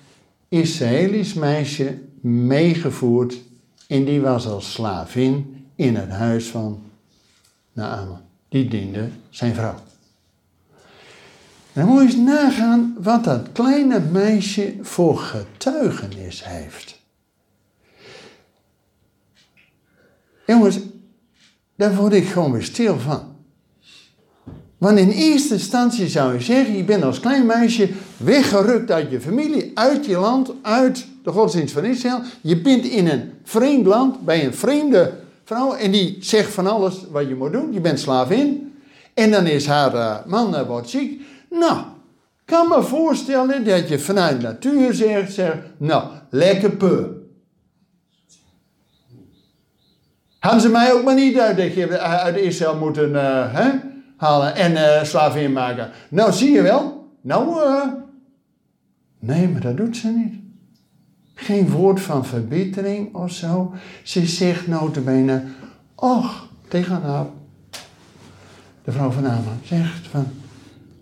Israëlisch 0.49 1.33
meisje 1.33 1.97
meegevoerd 2.21 3.41
en 3.87 4.05
die 4.05 4.21
was 4.21 4.47
als 4.47 4.71
slavin 4.71 5.65
in 5.75 5.95
het 5.95 6.09
huis 6.09 6.47
van 6.47 6.84
Naaman. 7.75 8.21
Die 8.49 8.67
diende 8.67 9.09
zijn 9.29 9.55
vrouw. 9.55 9.75
En 11.73 11.81
dan 11.81 11.85
moet 11.85 12.01
je 12.01 12.07
eens 12.07 12.15
nagaan 12.15 12.95
wat 12.99 13.23
dat 13.23 13.51
kleine 13.51 13.99
meisje 13.99 14.75
voor 14.81 15.17
getuigenis 15.17 16.45
heeft. 16.45 16.99
Jongens, 20.45 20.79
daar 21.75 21.95
word 21.95 22.13
ik 22.13 22.27
gewoon 22.27 22.51
weer 22.51 22.63
stil 22.63 22.99
van. 22.99 23.35
Want 24.77 24.97
in 24.97 25.09
eerste 25.09 25.53
instantie 25.53 26.07
zou 26.07 26.33
je 26.33 26.41
zeggen, 26.41 26.77
je 26.77 26.83
bent 26.83 27.03
als 27.03 27.19
klein 27.19 27.45
meisje 27.45 27.89
weggerukt 28.17 28.91
uit 28.91 29.11
je 29.11 29.21
familie, 29.21 29.71
uit 29.73 30.05
je 30.05 30.17
land, 30.17 30.51
uit 30.61 31.07
de 31.23 31.31
godsdienst 31.31 31.73
van 31.73 31.83
Israël. 31.83 32.21
Je 32.41 32.61
bent 32.61 32.85
in 32.85 33.07
een 33.07 33.31
vreemd 33.43 33.85
land, 33.85 34.21
bij 34.21 34.45
een 34.45 34.53
vreemde 34.53 35.24
vrouw 35.45 35.73
en 35.73 35.91
die 35.91 36.17
zegt 36.19 36.53
van 36.53 36.67
alles 36.67 37.05
wat 37.11 37.27
je 37.27 37.35
moet 37.35 37.51
doen. 37.51 37.73
Je 37.73 37.81
bent 37.81 37.99
slavin. 37.99 38.73
En 39.13 39.31
dan 39.31 39.45
is 39.45 39.65
haar 39.65 39.93
uh, 39.93 40.25
man 40.25 40.55
uh, 40.55 40.61
wordt 40.61 40.89
ziek. 40.89 41.21
Nou, 41.49 41.77
kan 42.45 42.67
me 42.67 42.83
voorstellen 42.83 43.65
dat 43.65 43.89
je 43.89 43.99
vanuit 43.99 44.41
natuur 44.41 44.93
zegt, 44.93 45.33
zegt 45.33 45.57
nou, 45.77 46.03
lekker 46.29 46.69
peu. 46.69 47.07
Hadden 50.39 50.61
ze 50.61 50.69
mij 50.69 50.93
ook 50.93 51.03
maar 51.03 51.15
niet 51.15 51.39
uit, 51.39 51.57
dat 51.57 51.73
je 51.73 51.99
uit 51.99 52.35
Israël 52.35 52.75
moeten 52.75 53.13
hè, 53.53 53.71
halen 54.17 54.55
en 54.55 54.71
uh, 54.71 55.03
slavin 55.03 55.53
maken. 55.53 55.91
Nou, 56.09 56.31
zie 56.31 56.51
je 56.51 56.61
wel. 56.61 57.09
Nou, 57.21 57.57
nee, 59.19 59.49
maar 59.49 59.61
dat 59.61 59.77
doet 59.77 59.97
ze 59.97 60.07
niet. 60.07 60.44
Geen 61.35 61.69
woord 61.69 62.01
van 62.01 62.25
verbetering 62.25 63.15
of 63.15 63.31
zo. 63.31 63.73
Ze 64.03 64.25
zegt 64.25 64.67
notabene, 64.67 65.43
och, 65.95 66.47
tegen 66.67 67.01
haar, 67.01 67.25
de 68.83 68.91
vrouw 68.91 69.11
van 69.11 69.25
Aman, 69.25 69.59
zegt 69.63 70.07
van, 70.07 70.27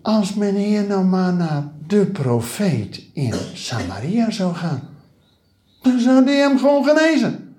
als 0.01 0.33
men 0.33 0.55
hier 0.55 0.83
nou 0.83 1.03
maar 1.05 1.33
naar 1.33 1.71
de 1.87 2.05
profeet 2.05 3.03
in 3.13 3.33
Samaria 3.53 4.31
zou 4.31 4.53
gaan, 4.53 4.89
dan 5.81 5.99
zou 5.99 6.25
die 6.25 6.35
hem 6.35 6.57
gewoon 6.57 6.85
genezen. 6.85 7.55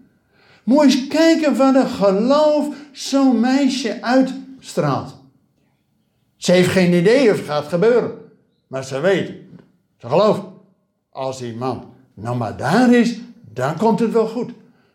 Moet 0.64 0.84
eens 0.84 1.06
kijken 1.06 1.56
wat 1.56 1.74
een 1.74 1.88
geloof 1.88 2.74
zo'n 2.92 3.40
meisje 3.40 4.02
uitstraalt. 4.02 5.16
Ze 6.36 6.52
heeft 6.52 6.68
geen 6.68 6.92
idee 6.92 7.30
of 7.30 7.36
het 7.36 7.46
gaat 7.46 7.68
gebeuren. 7.68 8.12
Maar 8.66 8.84
ze 8.84 9.00
weet, 9.00 9.32
ze 9.96 10.08
gelooft, 10.08 10.42
als 11.10 11.38
die 11.38 11.54
man 11.54 11.93
nou 12.14 12.36
maar 12.36 12.56
daar 12.56 12.94
is, 12.94 13.20
dan 13.52 13.76
komt 13.76 14.00
het 14.00 14.12
wel 14.12 14.26
goed. 14.26 14.50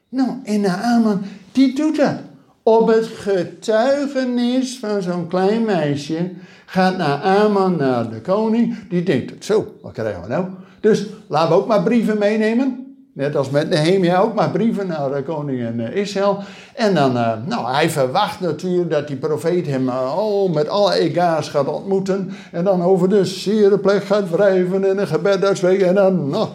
Nou, 0.09 0.29
en 0.43 0.61
Naaman, 0.61 1.21
die 1.51 1.75
doet 1.75 1.95
dat. 1.95 2.15
Op 2.63 2.87
het 2.87 3.05
getuigenis 3.05 4.79
van 4.79 5.01
zo'n 5.01 5.27
klein 5.27 5.65
meisje 5.65 6.31
gaat 6.65 6.97
Naaman 6.97 7.75
naar 7.75 8.09
de 8.09 8.21
koning. 8.21 8.89
Die 8.89 9.03
denkt, 9.03 9.45
zo, 9.45 9.75
wat 9.81 9.91
krijgen 9.91 10.21
we 10.21 10.27
nou? 10.27 10.45
Dus 10.79 11.05
laten 11.27 11.49
we 11.49 11.61
ook 11.61 11.67
maar 11.67 11.83
brieven 11.83 12.17
meenemen. 12.17 12.89
Net 13.13 13.35
als 13.35 13.49
met 13.49 13.69
Nehemia 13.69 14.19
ook 14.19 14.33
maar 14.33 14.49
brieven 14.49 14.87
naar 14.87 15.11
de 15.11 15.23
koning 15.23 15.59
in 15.59 15.79
Israël. 15.79 16.39
En 16.75 16.95
dan, 16.95 17.15
uh, 17.15 17.33
nou, 17.45 17.73
hij 17.73 17.89
verwacht 17.89 18.39
natuurlijk 18.39 18.89
dat 18.89 19.07
die 19.07 19.17
profeet 19.17 19.67
hem 19.67 19.87
uh, 19.87 20.15
oh, 20.17 20.53
met 20.53 20.69
alle 20.69 20.93
ega's 20.93 21.49
gaat 21.49 21.67
ontmoeten. 21.67 22.31
En 22.51 22.63
dan 22.63 22.81
over 22.81 23.09
de 23.09 23.25
zere 23.25 23.77
plek 23.77 24.03
gaat 24.03 24.29
wrijven 24.29 24.89
en 24.89 24.99
een 24.99 25.07
gebed 25.07 25.43
uitspreken. 25.43 25.87
En 25.87 25.95
dan, 25.95 26.29
nou, 26.29 26.47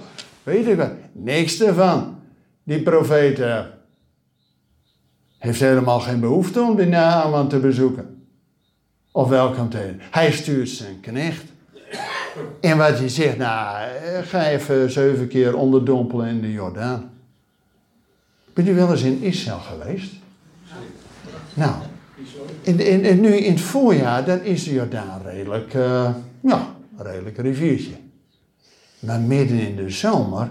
weet 0.44 0.66
ik 0.66 0.76
wat, 0.76 0.92
niks 1.12 1.60
ervan. 1.60 2.18
Die 2.62 2.82
profeet 2.82 3.38
uh, 3.38 3.60
heeft 5.38 5.60
helemaal 5.60 6.00
geen 6.00 6.20
behoefte 6.20 6.60
om 6.60 6.76
die 6.76 6.86
Naaman 6.86 7.48
te 7.48 7.58
bezoeken. 7.58 8.26
Of 9.12 9.28
welkom 9.28 9.68
te. 9.68 9.94
Hij 9.98 10.32
stuurt 10.32 10.68
zijn 10.68 11.00
knecht. 11.00 11.44
En 12.60 12.76
wat 12.78 12.98
hij 12.98 13.08
zegt, 13.08 13.36
nou, 13.36 13.88
ga 14.22 14.46
even 14.48 14.90
zeven 14.90 15.28
keer 15.28 15.56
onderdompelen 15.56 16.28
in 16.28 16.40
de 16.40 16.52
Jordaan. 16.52 17.10
Ben 18.52 18.64
je 18.64 18.72
wel 18.72 18.90
eens 18.90 19.02
in 19.02 19.22
Israël 19.22 19.58
geweest? 19.58 20.12
Nou, 21.54 21.74
nu 23.20 23.36
in 23.36 23.52
het 23.52 23.60
voorjaar, 23.60 24.24
dan 24.24 24.42
is 24.42 24.64
de 24.64 24.72
Jordaan 24.72 25.22
redelijk, 25.24 25.74
uh, 25.74 26.14
ja, 26.40 26.74
redelijk 26.96 27.38
riviertje. 27.38 28.03
Maar 29.04 29.20
midden 29.20 29.58
in 29.58 29.76
de 29.76 29.90
zomer, 29.90 30.50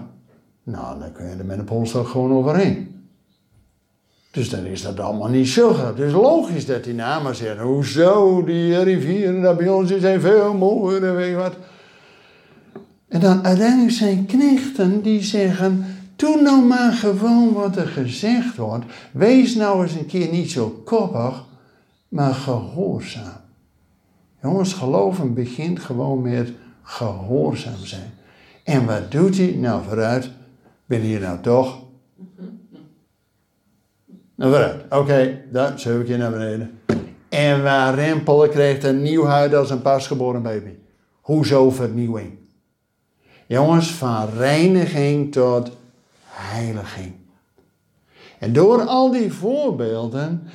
nou, 0.62 0.98
dan 0.98 1.12
kun 1.12 1.24
je 1.24 1.36
er 1.36 1.44
met 1.44 1.58
een 1.58 1.64
polstok 1.64 2.08
gewoon 2.08 2.32
overheen. 2.32 2.94
Dus 4.30 4.50
dan 4.50 4.64
is 4.64 4.82
dat 4.82 5.00
allemaal 5.00 5.28
niet 5.28 5.48
zo. 5.48 5.76
Het 5.86 5.98
is 5.98 6.12
logisch 6.12 6.66
dat 6.66 6.84
die 6.84 6.94
namen 6.94 7.34
zeggen, 7.34 7.64
hoezo, 7.64 8.44
die 8.44 8.82
rivieren 8.82 9.42
daar 9.42 9.56
bij 9.56 9.68
ons 9.68 9.96
zijn 9.96 10.20
veel 10.20 10.54
mooier 10.54 11.04
en 11.04 11.16
weet 11.16 11.28
je 11.28 11.36
wat. 11.36 11.56
En 13.08 13.20
dan 13.20 13.44
uiteindelijk 13.44 13.92
zijn 13.92 14.26
knechten 14.26 15.02
die 15.02 15.22
zeggen, 15.22 15.84
doe 16.16 16.42
nou 16.42 16.64
maar 16.64 16.92
gewoon 16.92 17.52
wat 17.52 17.76
er 17.76 17.86
gezegd 17.86 18.56
wordt. 18.56 18.84
Wees 19.12 19.54
nou 19.54 19.82
eens 19.82 19.94
een 19.94 20.06
keer 20.06 20.30
niet 20.30 20.50
zo 20.50 20.82
koppig, 20.84 21.44
maar 22.08 22.34
gehoorzaam. 22.34 23.40
Jongens, 24.42 24.72
geloven 24.72 25.34
begint 25.34 25.80
gewoon 25.80 26.22
met 26.22 26.52
gehoorzaam 26.82 27.84
zijn. 27.84 28.12
En 28.64 28.86
wat 28.86 29.10
doet 29.10 29.36
hij? 29.36 29.54
Nou, 29.54 29.84
vooruit, 29.84 30.30
ben 30.86 31.00
hier 31.00 31.20
nou 31.20 31.40
toch? 31.40 31.82
Nou, 34.34 34.50
vooruit. 34.50 34.84
Oké, 34.84 34.96
okay, 34.96 35.44
daar, 35.50 35.78
zeven 35.78 36.04
keer 36.04 36.18
naar 36.18 36.30
beneden. 36.30 36.78
En 37.28 37.62
waar 37.62 37.94
rempelen 37.94 38.50
krijgt 38.50 38.84
een 38.84 39.02
nieuw 39.02 39.24
huid 39.24 39.54
als 39.54 39.70
een 39.70 39.82
pasgeboren 39.82 40.42
baby. 40.42 40.70
Hoezo 41.20 41.70
vernieuwing? 41.70 42.38
Jongens, 43.46 43.90
van 43.90 44.28
reiniging 44.28 45.32
tot 45.32 45.70
heiliging. 46.24 47.12
En 48.38 48.52
door 48.52 48.82
al 48.82 49.10
die 49.10 49.32
voorbeelden 49.32 50.48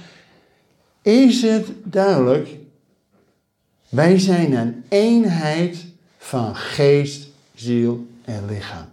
is 1.01 1.41
het 1.41 1.67
duidelijk, 1.83 2.57
wij 3.89 4.19
zijn 4.19 4.53
een 4.53 4.83
eenheid 4.89 5.85
van 6.17 6.55
geest, 6.55 7.28
ziel 7.59 8.07
en 8.25 8.45
lichaam. 8.45 8.85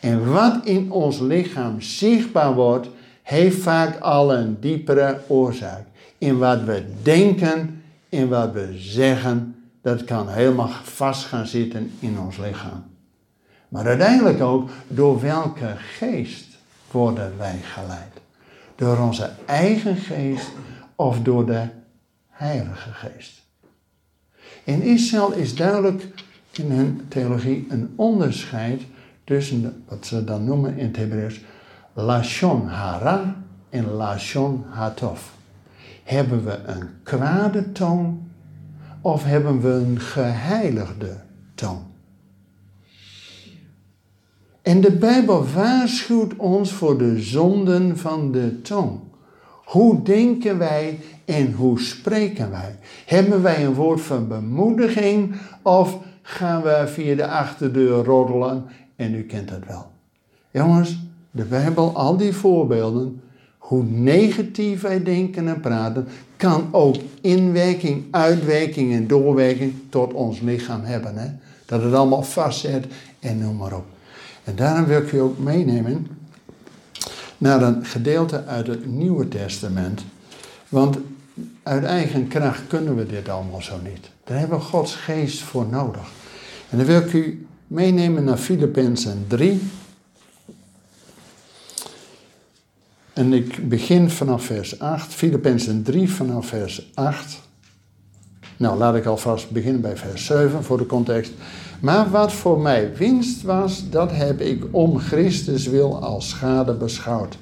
En 0.00 0.32
wat 0.32 0.64
in 0.64 0.90
ons 0.90 1.18
lichaam 1.18 1.80
zichtbaar 1.80 2.54
wordt, 2.54 2.88
heeft 3.22 3.58
vaak 3.58 4.00
al 4.00 4.34
een 4.34 4.60
diepere 4.60 5.20
oorzaak. 5.26 5.86
In 6.18 6.38
wat 6.38 6.62
we 6.62 6.84
denken, 7.02 7.82
in 8.08 8.28
wat 8.28 8.52
we 8.52 8.74
zeggen, 8.76 9.64
dat 9.82 10.04
kan 10.04 10.28
helemaal 10.28 10.70
vast 10.82 11.24
gaan 11.24 11.46
zitten 11.46 11.90
in 11.98 12.18
ons 12.18 12.36
lichaam. 12.36 12.84
Maar 13.68 13.86
uiteindelijk 13.86 14.40
ook 14.40 14.70
door 14.88 15.20
welke 15.20 15.74
geest 15.76 16.46
worden 16.90 17.32
wij 17.38 17.58
geleid? 17.62 18.12
Door 18.76 18.98
onze 18.98 19.30
eigen 19.46 19.96
geest 19.96 20.50
of 20.94 21.18
door 21.22 21.46
de 21.46 21.66
Heilige 22.28 22.90
Geest? 22.92 23.42
In 24.64 24.82
Israël 24.82 25.32
is 25.32 25.54
duidelijk 25.54 26.04
in 26.58 26.70
hun 26.70 27.00
theologie 27.08 27.66
een 27.68 27.92
onderscheid 27.96 28.82
tussen 29.24 29.82
wat 29.88 30.06
ze 30.06 30.24
dan 30.24 30.44
noemen 30.44 30.76
in 30.76 30.86
het 30.86 30.96
Hebreeuws 30.96 31.40
Lashon 31.92 32.66
Hara 32.66 33.36
en 33.70 33.90
Lashon 33.90 34.64
Hatov. 34.68 35.20
Hebben 36.02 36.44
we 36.44 36.58
een 36.66 36.88
kwade 37.02 37.72
toon 37.72 38.30
of 39.00 39.24
hebben 39.24 39.60
we 39.60 39.68
een 39.68 40.00
geheiligde 40.00 41.16
toon? 41.54 41.82
En 44.62 44.80
de 44.80 44.92
Bijbel 44.92 45.46
waarschuwt 45.54 46.36
ons 46.36 46.72
voor 46.72 46.98
de 46.98 47.22
zonden 47.22 47.98
van 47.98 48.32
de 48.32 48.60
tong. 48.62 49.00
Hoe 49.64 50.02
denken 50.02 50.58
wij 50.58 50.98
en 51.24 51.52
hoe 51.52 51.80
spreken 51.80 52.50
wij? 52.50 52.78
Hebben 53.06 53.42
wij 53.42 53.64
een 53.64 53.74
woord 53.74 54.00
van 54.00 54.28
bemoediging 54.28 55.34
of 55.62 55.98
gaan 56.26 56.62
we 56.62 56.84
via 56.86 57.14
de 57.14 57.26
achterdeur 57.26 58.04
roddelen? 58.04 58.64
En 58.96 59.14
u 59.14 59.22
kent 59.22 59.48
dat 59.48 59.66
wel. 59.66 59.90
Jongens, 60.50 60.98
de 61.30 61.44
Bijbel, 61.44 61.96
al 61.96 62.16
die 62.16 62.32
voorbeelden, 62.32 63.22
hoe 63.58 63.82
negatief 63.82 64.80
wij 64.80 65.02
denken 65.02 65.48
en 65.48 65.60
praten, 65.60 66.08
kan 66.36 66.68
ook 66.70 66.96
inwerking, 67.20 68.04
uitwerking 68.10 68.92
en 68.92 69.06
doorwerking 69.06 69.74
tot 69.88 70.12
ons 70.12 70.40
lichaam 70.40 70.80
hebben. 70.82 71.16
Hè? 71.16 71.28
Dat 71.66 71.82
het 71.82 71.94
allemaal 71.94 72.22
vastzet 72.22 72.86
en 73.20 73.38
noem 73.38 73.56
maar 73.56 73.72
op. 73.72 73.84
En 74.44 74.56
daarom 74.56 74.84
wil 74.84 75.00
ik 75.00 75.12
u 75.12 75.18
ook 75.18 75.38
meenemen 75.38 76.06
naar 77.38 77.62
een 77.62 77.84
gedeelte 77.84 78.44
uit 78.44 78.66
het 78.66 78.86
Nieuwe 78.86 79.28
Testament. 79.28 80.04
Want 80.68 80.98
uit 81.62 81.84
eigen 81.84 82.28
kracht 82.28 82.66
kunnen 82.66 82.96
we 82.96 83.06
dit 83.06 83.28
allemaal 83.28 83.62
zo 83.62 83.80
niet. 83.82 84.10
Daar 84.24 84.38
hebben 84.38 84.58
we 84.58 84.64
Gods 84.64 84.94
geest 84.94 85.40
voor 85.40 85.66
nodig. 85.66 86.08
En 86.70 86.76
dan 86.76 86.86
wil 86.86 87.00
ik 87.00 87.12
u 87.12 87.46
meenemen 87.66 88.24
naar 88.24 88.36
Filippenzen 88.36 89.24
3. 89.28 89.62
En 93.12 93.32
ik 93.32 93.68
begin 93.68 94.10
vanaf 94.10 94.44
vers 94.44 94.78
8. 94.78 95.14
Filippenzen 95.14 95.82
3 95.82 96.10
vanaf 96.10 96.46
vers 96.46 96.90
8. 96.94 97.40
Nou, 98.56 98.78
laat 98.78 98.94
ik 98.94 99.04
alvast 99.04 99.50
beginnen 99.50 99.80
bij 99.80 99.96
vers 99.96 100.24
7 100.24 100.64
voor 100.64 100.78
de 100.78 100.86
context. 100.86 101.32
Maar 101.80 102.10
wat 102.10 102.32
voor 102.32 102.60
mij 102.60 102.96
winst 102.96 103.42
was, 103.42 103.90
dat 103.90 104.10
heb 104.12 104.40
ik 104.40 104.64
om 104.70 104.98
Christus 104.98 105.66
wil 105.66 106.02
als 106.02 106.28
schade 106.28 106.74
beschouwd. 106.74 107.36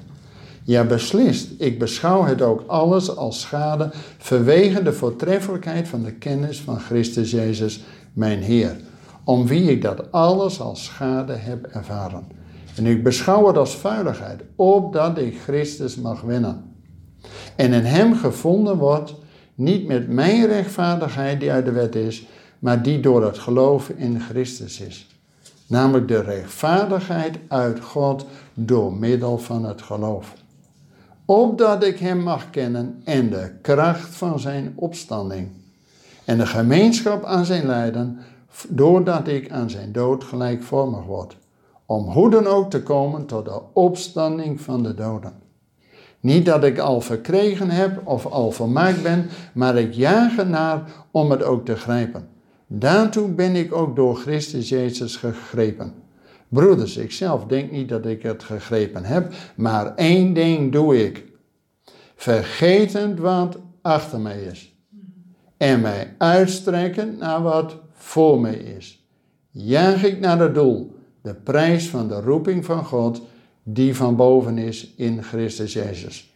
Ja, 0.65 0.83
beslist, 0.83 1.49
ik 1.57 1.79
beschouw 1.79 2.23
het 2.23 2.41
ook 2.41 2.63
alles 2.67 3.15
als 3.15 3.41
schade 3.41 3.89
vanwege 4.17 4.83
de 4.83 4.93
voortreffelijkheid 4.93 5.87
van 5.87 6.03
de 6.03 6.11
kennis 6.11 6.59
van 6.59 6.79
Christus 6.79 7.31
Jezus, 7.31 7.83
mijn 8.13 8.41
Heer, 8.41 8.75
om 9.23 9.47
wie 9.47 9.71
ik 9.71 9.81
dat 9.81 10.11
alles 10.11 10.59
als 10.59 10.83
schade 10.83 11.33
heb 11.33 11.65
ervaren. 11.65 12.23
En 12.75 12.85
ik 12.85 13.03
beschouw 13.03 13.47
het 13.47 13.57
als 13.57 13.75
vuiligheid, 13.75 14.41
opdat 14.55 15.17
ik 15.17 15.39
Christus 15.41 15.95
mag 15.95 16.21
winnen. 16.21 16.75
En 17.55 17.73
in 17.73 17.85
Hem 17.85 18.15
gevonden 18.15 18.77
wordt, 18.77 19.15
niet 19.55 19.87
met 19.87 20.09
mijn 20.09 20.47
rechtvaardigheid 20.47 21.39
die 21.39 21.51
uit 21.51 21.65
de 21.65 21.71
wet 21.71 21.95
is, 21.95 22.25
maar 22.59 22.83
die 22.83 22.99
door 22.99 23.23
het 23.25 23.37
geloof 23.37 23.89
in 23.89 24.19
Christus 24.19 24.79
is. 24.79 25.07
Namelijk 25.67 26.07
de 26.07 26.21
rechtvaardigheid 26.21 27.39
uit 27.47 27.79
God 27.79 28.25
door 28.53 28.93
middel 28.93 29.37
van 29.37 29.65
het 29.65 29.81
geloof. 29.81 30.33
Opdat 31.25 31.83
ik 31.83 31.99
Hem 31.99 32.19
mag 32.19 32.49
kennen 32.49 33.01
en 33.03 33.29
de 33.29 33.51
kracht 33.61 34.15
van 34.15 34.39
Zijn 34.39 34.73
opstanding. 34.75 35.49
En 36.25 36.37
de 36.37 36.45
gemeenschap 36.45 37.23
aan 37.23 37.45
Zijn 37.45 37.65
lijden, 37.65 38.19
doordat 38.67 39.27
ik 39.27 39.51
aan 39.51 39.69
Zijn 39.69 39.91
dood 39.91 40.23
gelijkvormig 40.23 41.03
word. 41.05 41.37
Om 41.85 42.03
hoe 42.03 42.29
dan 42.29 42.47
ook 42.47 42.69
te 42.69 42.83
komen 42.83 43.25
tot 43.25 43.45
de 43.45 43.61
opstanding 43.73 44.61
van 44.61 44.83
de 44.83 44.93
doden. 44.93 45.33
Niet 46.19 46.45
dat 46.45 46.63
ik 46.63 46.79
al 46.79 47.01
verkregen 47.01 47.69
heb 47.69 48.07
of 48.07 48.25
al 48.25 48.51
vermaakt 48.51 49.03
ben, 49.03 49.29
maar 49.53 49.77
ik 49.77 49.93
jaag 49.93 50.37
ernaar 50.37 50.83
om 51.11 51.31
het 51.31 51.43
ook 51.43 51.65
te 51.65 51.75
grijpen. 51.75 52.27
Daartoe 52.67 53.29
ben 53.29 53.55
ik 53.55 53.73
ook 53.73 53.95
door 53.95 54.15
Christus 54.15 54.69
Jezus 54.69 55.15
gegrepen. 55.15 56.02
Broeders, 56.53 56.97
ik 56.97 57.11
zelf 57.11 57.45
denk 57.45 57.71
niet 57.71 57.89
dat 57.89 58.05
ik 58.05 58.23
het 58.23 58.43
gegrepen 58.43 59.03
heb, 59.03 59.33
maar 59.55 59.95
één 59.95 60.33
ding 60.33 60.71
doe 60.71 61.05
ik. 61.05 61.23
Vergetend 62.15 63.19
wat 63.19 63.57
achter 63.81 64.19
mij 64.19 64.41
is. 64.41 64.75
En 65.57 65.81
mij 65.81 66.15
uitstrekken 66.17 67.17
naar 67.17 67.41
wat 67.41 67.77
voor 67.91 68.41
mij 68.41 68.55
is. 68.55 69.07
Jaag 69.49 70.03
ik 70.03 70.19
naar 70.19 70.39
het 70.39 70.53
doel, 70.53 70.95
de 71.21 71.33
prijs 71.33 71.89
van 71.89 72.07
de 72.07 72.21
roeping 72.21 72.65
van 72.65 72.85
God, 72.85 73.21
die 73.63 73.95
van 73.95 74.15
boven 74.15 74.57
is 74.57 74.93
in 74.95 75.23
Christus 75.23 75.73
Jezus. 75.73 76.33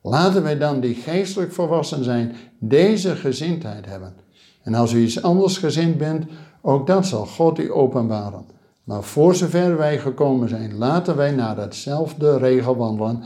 Laten 0.00 0.42
wij 0.42 0.58
dan 0.58 0.80
die 0.80 0.94
geestelijk 0.94 1.52
volwassen 1.52 2.04
zijn, 2.04 2.36
deze 2.58 3.16
gezindheid 3.16 3.86
hebben. 3.86 4.14
En 4.62 4.74
als 4.74 4.92
u 4.92 5.02
iets 5.02 5.22
anders 5.22 5.56
gezind 5.56 5.98
bent, 5.98 6.24
ook 6.60 6.86
dat 6.86 7.06
zal 7.06 7.26
God 7.26 7.58
u 7.58 7.72
openbaren. 7.72 8.44
Maar 8.84 9.02
voor 9.02 9.34
zover 9.34 9.76
wij 9.76 9.98
gekomen 9.98 10.48
zijn, 10.48 10.74
laten 10.74 11.16
wij 11.16 11.30
naar 11.30 11.56
hetzelfde 11.56 12.38
regel 12.38 12.76
wandelen, 12.76 13.22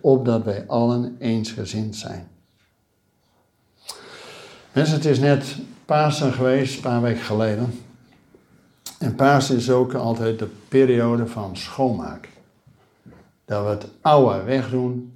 opdat 0.00 0.44
wij 0.44 0.64
allen 0.66 1.16
eensgezind 1.18 1.96
zijn. 1.96 2.28
Mensen, 4.72 4.94
het 4.94 5.04
is 5.04 5.18
net 5.18 5.56
Pasen 5.84 6.32
geweest, 6.32 6.76
een 6.76 6.82
paar 6.82 7.02
weken 7.02 7.22
geleden. 7.22 7.80
En 8.98 9.14
Pasen 9.14 9.56
is 9.56 9.70
ook 9.70 9.94
altijd 9.94 10.38
de 10.38 10.48
periode 10.68 11.26
van 11.26 11.56
schoonmaak. 11.56 12.28
Dat 13.44 13.64
we 13.64 13.70
het 13.70 13.86
oude 14.00 14.42
wegdoen 14.42 15.12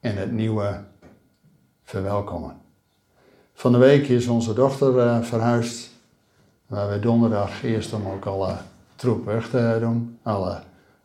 en 0.00 0.16
het 0.16 0.32
nieuwe 0.32 0.80
verwelkomen. 1.84 2.56
Van 3.54 3.72
de 3.72 3.78
week 3.78 4.08
is 4.08 4.26
onze 4.26 4.52
dochter 4.52 4.96
uh, 4.96 5.22
verhuisd. 5.22 5.90
Waar 6.66 6.90
we 6.90 7.00
donderdag 7.00 7.62
eerst 7.62 7.92
om 7.92 8.06
ook 8.06 8.24
alle 8.24 8.56
troep 8.98 9.24
weg 9.24 9.48
te 9.48 9.76
doen. 9.80 10.18
Alle 10.22 10.60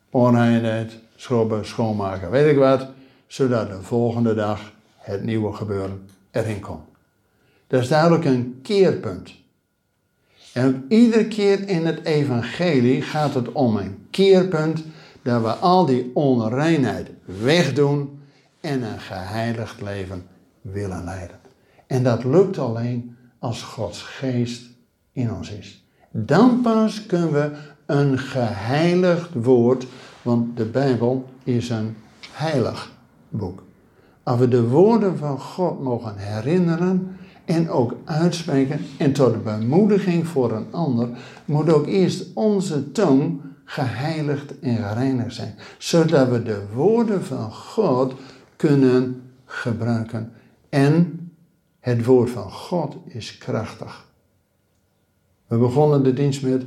onreinheid, 0.09 0.99
schrobben, 1.15 1.65
schoonmaken, 1.65 2.31
weet 2.31 2.51
ik 2.51 2.57
wat. 2.57 2.87
Zodat 3.27 3.69
de 3.69 3.81
volgende 3.81 4.33
dag 4.33 4.71
het 4.97 5.23
nieuwe 5.23 5.53
gebeuren 5.53 6.09
erin 6.31 6.59
komt. 6.59 6.87
Dat 7.67 7.81
is 7.81 7.87
duidelijk 7.87 8.25
een 8.25 8.59
keerpunt. 8.61 9.33
En 10.53 10.85
iedere 10.89 11.27
keer 11.27 11.67
in 11.67 11.85
het 11.85 12.05
evangelie 12.05 13.01
gaat 13.01 13.33
het 13.33 13.51
om 13.51 13.77
een 13.77 14.07
keerpunt 14.09 14.83
dat 15.21 15.41
we 15.41 15.49
al 15.49 15.85
die 15.85 16.11
onreinheid 16.13 17.09
wegdoen 17.25 18.21
en 18.61 18.81
een 18.81 18.99
geheiligd 18.99 19.81
leven 19.81 20.27
willen 20.61 21.03
leiden. 21.03 21.39
En 21.87 22.03
dat 22.03 22.23
lukt 22.23 22.57
alleen 22.57 23.17
als 23.39 23.61
Gods 23.61 24.01
geest 24.01 24.63
in 25.11 25.33
ons 25.33 25.51
is. 25.51 25.83
Dan 26.11 26.61
pas 26.61 27.05
kunnen 27.05 27.31
we 27.31 27.51
een 27.85 28.17
geheiligd 28.17 29.29
woord, 29.33 29.87
want 30.21 30.57
de 30.57 30.65
Bijbel 30.65 31.25
is 31.43 31.69
een 31.69 31.95
heilig 32.31 32.91
boek. 33.29 33.63
Als 34.23 34.39
we 34.39 34.47
de 34.47 34.67
woorden 34.67 35.17
van 35.17 35.39
God 35.39 35.81
mogen 35.81 36.17
herinneren 36.17 37.17
en 37.45 37.69
ook 37.69 37.95
uitspreken 38.05 38.79
en 38.97 39.13
tot 39.13 39.43
bemoediging 39.43 40.27
voor 40.27 40.51
een 40.51 40.67
ander, 40.71 41.09
moet 41.45 41.69
ook 41.69 41.87
eerst 41.87 42.25
onze 42.33 42.91
tong 42.91 43.41
geheiligd 43.65 44.59
en 44.59 44.75
gereinigd 44.75 45.35
zijn, 45.35 45.55
zodat 45.77 46.29
we 46.29 46.43
de 46.43 46.61
woorden 46.73 47.23
van 47.23 47.51
God 47.51 48.13
kunnen 48.55 49.21
gebruiken 49.45 50.31
en 50.69 51.19
het 51.79 52.05
woord 52.05 52.29
van 52.29 52.51
God 52.51 52.95
is 53.05 53.37
krachtig. 53.37 54.07
We 55.47 55.57
begonnen 55.57 56.03
de 56.03 56.13
dienst 56.13 56.41
met 56.43 56.63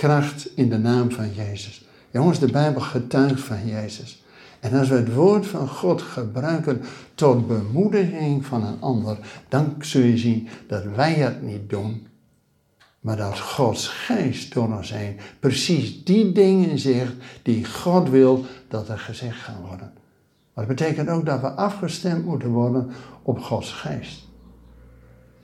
kracht 0.00 0.50
in 0.54 0.68
de 0.68 0.78
naam 0.78 1.10
van 1.10 1.34
Jezus. 1.34 1.84
Jongens, 2.10 2.38
de 2.38 2.50
Bijbel 2.50 2.80
getuigt 2.80 3.40
van 3.40 3.66
Jezus. 3.66 4.22
En 4.60 4.78
als 4.78 4.88
we 4.88 4.94
het 4.94 5.14
woord 5.14 5.46
van 5.46 5.68
God 5.68 6.02
gebruiken 6.02 6.82
tot 7.14 7.46
bemoediging 7.46 8.46
van 8.46 8.64
een 8.64 8.80
ander, 8.80 9.18
dan 9.48 9.74
zul 9.78 10.02
je 10.02 10.18
zien 10.18 10.48
dat 10.66 10.84
wij 10.84 11.12
het 11.12 11.42
niet 11.42 11.70
doen, 11.70 12.06
maar 13.00 13.16
dat 13.16 13.38
Gods 13.40 13.88
geest 13.88 14.54
door 14.54 14.76
ons 14.76 14.92
heen 14.92 15.16
precies 15.40 16.04
die 16.04 16.32
dingen 16.32 16.78
zegt 16.78 17.12
die 17.42 17.64
God 17.64 18.08
wil 18.08 18.44
dat 18.68 18.88
er 18.88 18.98
gezegd 18.98 19.38
gaan 19.38 19.60
worden. 19.60 19.92
Maar 20.54 20.66
dat 20.66 20.76
betekent 20.76 21.08
ook 21.08 21.26
dat 21.26 21.40
we 21.40 21.50
afgestemd 21.50 22.24
moeten 22.24 22.48
worden 22.48 22.90
op 23.22 23.40
Gods 23.40 23.72
geest. 23.72 24.28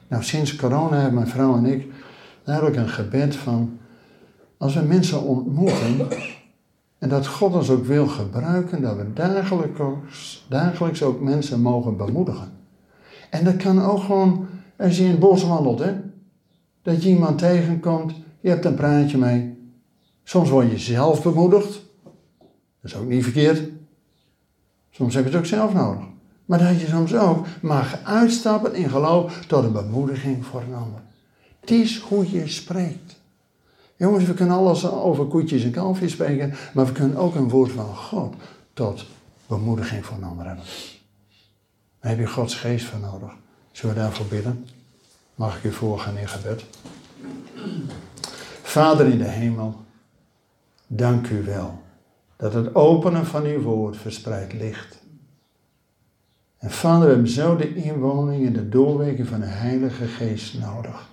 Nou, 0.09 0.23
sinds 0.23 0.57
corona 0.57 0.97
hebben 0.97 1.15
mijn 1.15 1.29
vrouw 1.29 1.57
en 1.57 1.67
ik 1.67 1.87
eigenlijk 2.45 2.77
een 2.77 2.89
gebed 2.89 3.37
van, 3.37 3.79
als 4.59 4.75
we 4.75 4.81
mensen 4.81 5.23
ontmoeten, 5.23 6.09
en 6.99 7.09
dat 7.09 7.27
God 7.27 7.55
ons 7.55 7.71
ook 7.71 7.85
wil 7.85 8.07
gebruiken, 8.07 8.83
dat 8.83 8.97
we 8.97 9.13
dagelijks, 10.49 11.03
ook 11.03 11.21
mensen 11.21 11.61
mogen 11.61 11.97
bemoedigen. 11.97 12.53
En 13.31 13.45
dat 13.45 13.57
kan 13.57 13.83
ook 13.83 14.01
gewoon 14.01 14.47
als 14.77 14.97
je 14.97 15.05
in 15.05 15.11
het 15.11 15.19
bos 15.19 15.45
wandelt, 15.45 15.79
hè. 15.79 15.95
Dat 16.83 17.03
je 17.03 17.09
iemand 17.09 17.39
tegenkomt, 17.39 18.15
je 18.41 18.49
hebt 18.49 18.65
een 18.65 18.75
praatje 18.75 19.19
mee. 19.19 19.71
Soms 20.25 20.49
word 20.49 20.71
je 20.71 20.79
zelf 20.79 21.23
bemoedigd. 21.23 21.73
Dat 22.81 22.91
is 22.91 22.97
ook 22.97 23.09
niet 23.09 23.23
verkeerd. 23.23 23.71
Soms 24.91 25.15
heb 25.15 25.25
je 25.25 25.31
het 25.31 25.39
ook 25.39 25.47
zelf 25.47 25.73
nodig. 25.73 26.05
Maar 26.45 26.59
dat 26.59 26.81
je 26.81 26.87
soms 26.87 27.15
ook 27.15 27.47
mag 27.63 28.05
uitstappen 28.05 28.75
in 28.75 28.91
geloof 28.91 29.45
tot 29.47 29.65
een 29.65 29.73
bemoediging 29.73 30.45
voor 30.45 30.61
een 30.61 30.75
ander. 30.75 31.01
Het 31.61 31.71
is 31.71 31.99
hoe 31.99 32.33
je 32.33 32.49
spreekt. 32.49 33.16
Jongens, 33.97 34.25
we 34.25 34.35
kunnen 34.35 34.57
alles 34.57 34.91
over 34.91 35.25
koetjes 35.25 35.65
en 35.65 35.71
kalfjes 35.71 36.13
spreken, 36.13 36.55
maar 36.75 36.87
we 36.87 36.93
kunnen 36.93 37.17
ook 37.17 37.35
een 37.35 37.49
woord 37.49 37.73
van 37.73 37.97
God 37.97 38.35
tot 38.73 39.05
bemoediging 39.47 40.05
voor 40.05 40.17
een 40.17 40.39
hebben. 40.47 40.65
Daar 42.01 42.11
heb 42.11 42.19
je 42.19 42.27
Gods 42.27 42.55
geest 42.55 42.87
voor 42.87 43.01
nodig. 43.01 43.33
Zullen 43.73 43.95
we 43.95 44.01
daarvoor 44.01 44.27
bidden? 44.27 44.67
Mag 45.35 45.57
ik 45.57 45.65
u 45.65 45.73
voorgaan 45.73 46.17
in 46.17 46.29
gebed? 46.29 46.65
Vader 48.63 49.07
in 49.07 49.19
de 49.19 49.29
hemel, 49.29 49.75
dank 50.87 51.29
u 51.29 51.45
wel 51.45 51.83
dat 52.37 52.55
het 52.55 52.75
openen 52.75 53.27
van 53.27 53.45
uw 53.45 53.61
woord 53.61 53.97
verspreidt 53.97 54.53
licht. 54.53 54.99
En 56.59 56.71
vader, 56.71 57.07
we 57.07 57.13
hebben 57.13 57.31
zo 57.31 57.57
de 57.57 57.75
inwoning 57.75 58.47
en 58.47 58.53
de 58.53 58.69
doorwerking 58.69 59.29
van 59.29 59.41
de 59.41 59.47
Heilige 59.47 60.07
Geest 60.07 60.59
nodig. 60.59 61.09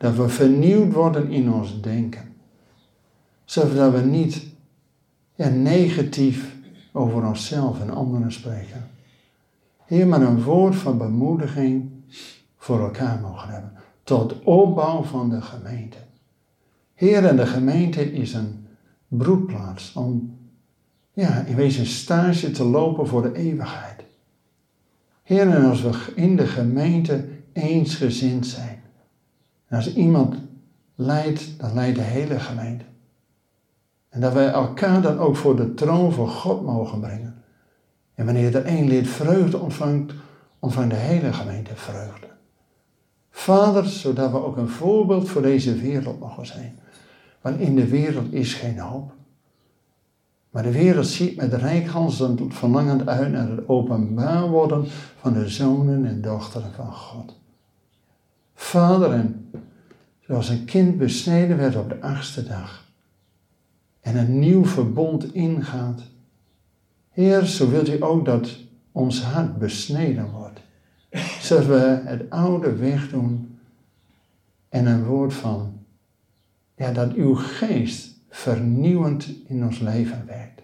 Dat 0.00 0.16
we 0.16 0.28
vernieuwd 0.28 0.92
worden 0.92 1.30
in 1.30 1.52
ons 1.52 1.80
denken. 1.80 2.34
Zodat 3.44 3.92
we 3.92 4.00
niet 4.00 4.46
negatief 5.36 6.56
over 6.92 7.26
onszelf 7.26 7.80
en 7.80 7.90
anderen 7.90 8.32
spreken. 8.32 8.90
Heer, 9.84 10.06
maar 10.06 10.22
een 10.22 10.42
woord 10.42 10.74
van 10.74 10.98
bemoediging 10.98 11.90
voor 12.56 12.80
elkaar 12.80 13.20
mogen 13.20 13.48
hebben. 13.48 13.72
Tot 14.02 14.42
opbouw 14.42 15.02
van 15.02 15.30
de 15.30 15.42
gemeente. 15.42 15.98
Heer, 16.94 17.24
en 17.24 17.36
de 17.36 17.46
gemeente 17.46 18.12
is 18.12 18.34
een 18.34 18.66
broedplaats 19.08 19.92
om 19.92 20.36
ja, 21.12 21.44
in 21.44 21.56
wezen 21.56 21.86
stage 21.86 22.50
te 22.50 22.64
lopen 22.64 23.06
voor 23.06 23.22
de 23.22 23.34
eeuwigheid. 23.34 24.04
Heer, 25.22 25.48
en 25.48 25.64
als 25.64 25.82
we 25.82 26.12
in 26.14 26.36
de 26.36 26.46
gemeente 26.46 27.28
eensgezind 27.52 28.46
zijn. 28.46 28.79
En 29.70 29.76
als 29.76 29.94
iemand 29.94 30.36
leidt, 30.94 31.58
dan 31.58 31.74
leidt 31.74 31.96
de 31.96 32.02
hele 32.02 32.40
gemeente. 32.40 32.84
En 34.08 34.20
dat 34.20 34.32
wij 34.32 34.48
elkaar 34.48 35.02
dan 35.02 35.18
ook 35.18 35.36
voor 35.36 35.56
de 35.56 35.74
troon 35.74 36.12
van 36.12 36.28
God 36.28 36.62
mogen 36.62 37.00
brengen. 37.00 37.42
En 38.14 38.24
wanneer 38.24 38.56
er 38.56 38.64
één 38.64 38.88
lid 38.88 39.08
vreugde 39.08 39.58
ontvangt, 39.58 40.14
ontvangt 40.58 40.90
de 40.90 40.96
hele 40.96 41.32
gemeente 41.32 41.76
vreugde. 41.76 42.26
Vader, 43.30 43.86
zodat 43.86 44.30
we 44.30 44.44
ook 44.44 44.56
een 44.56 44.68
voorbeeld 44.68 45.28
voor 45.28 45.42
deze 45.42 45.74
wereld 45.74 46.20
mogen 46.20 46.46
zijn. 46.46 46.78
Want 47.40 47.60
in 47.60 47.76
de 47.76 47.88
wereld 47.88 48.32
is 48.32 48.54
geen 48.54 48.78
hoop. 48.78 49.12
Maar 50.50 50.62
de 50.62 50.72
wereld 50.72 51.06
ziet 51.06 51.36
met 51.36 51.52
rijkhans 51.52 52.20
en 52.20 52.36
doet 52.36 52.54
verlangend 52.54 53.08
uit 53.08 53.32
naar 53.32 53.48
het 53.48 53.68
openbaar 53.68 54.48
worden 54.48 54.84
van 55.20 55.32
de 55.32 55.48
zonen 55.48 56.06
en 56.06 56.20
dochteren 56.20 56.72
van 56.72 56.92
God. 56.92 57.39
Vader, 58.60 59.12
en 59.12 59.50
zoals 60.20 60.48
een 60.48 60.64
kind 60.64 60.98
besneden 60.98 61.56
werd 61.56 61.76
op 61.76 61.88
de 61.88 62.00
achtste 62.00 62.44
dag 62.44 62.84
en 64.00 64.16
een 64.16 64.38
nieuw 64.38 64.64
verbond 64.64 65.34
ingaat. 65.34 66.02
Heer, 67.10 67.44
zo 67.44 67.70
wilt 67.70 67.88
u 67.88 68.02
ook 68.02 68.24
dat 68.24 68.56
ons 68.92 69.22
hart 69.22 69.58
besneden 69.58 70.30
wordt. 70.30 70.60
Zodat 71.46 71.66
we 71.66 72.02
het 72.04 72.30
oude 72.30 72.76
wegdoen 72.76 73.58
en 74.68 74.86
een 74.86 75.04
woord 75.04 75.34
van, 75.34 75.84
ja, 76.76 76.92
dat 76.92 77.12
uw 77.12 77.34
geest 77.34 78.20
vernieuwend 78.28 79.28
in 79.46 79.64
ons 79.64 79.78
leven 79.78 80.26
werkt. 80.26 80.62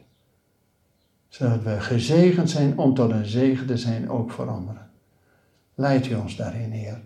Zodat 1.29 1.63
we 1.63 1.81
gezegend 1.81 2.51
zijn 2.51 2.79
om 2.79 2.95
tot 2.95 3.11
een 3.11 3.27
zegen 3.27 3.67
te 3.67 3.77
zijn 3.77 4.11
ook 4.11 4.31
voor 4.31 4.49
anderen. 4.49 4.91
Leid 5.75 6.07
u 6.07 6.15
ons 6.15 6.37
daarin, 6.37 6.71
Heer. 6.71 7.01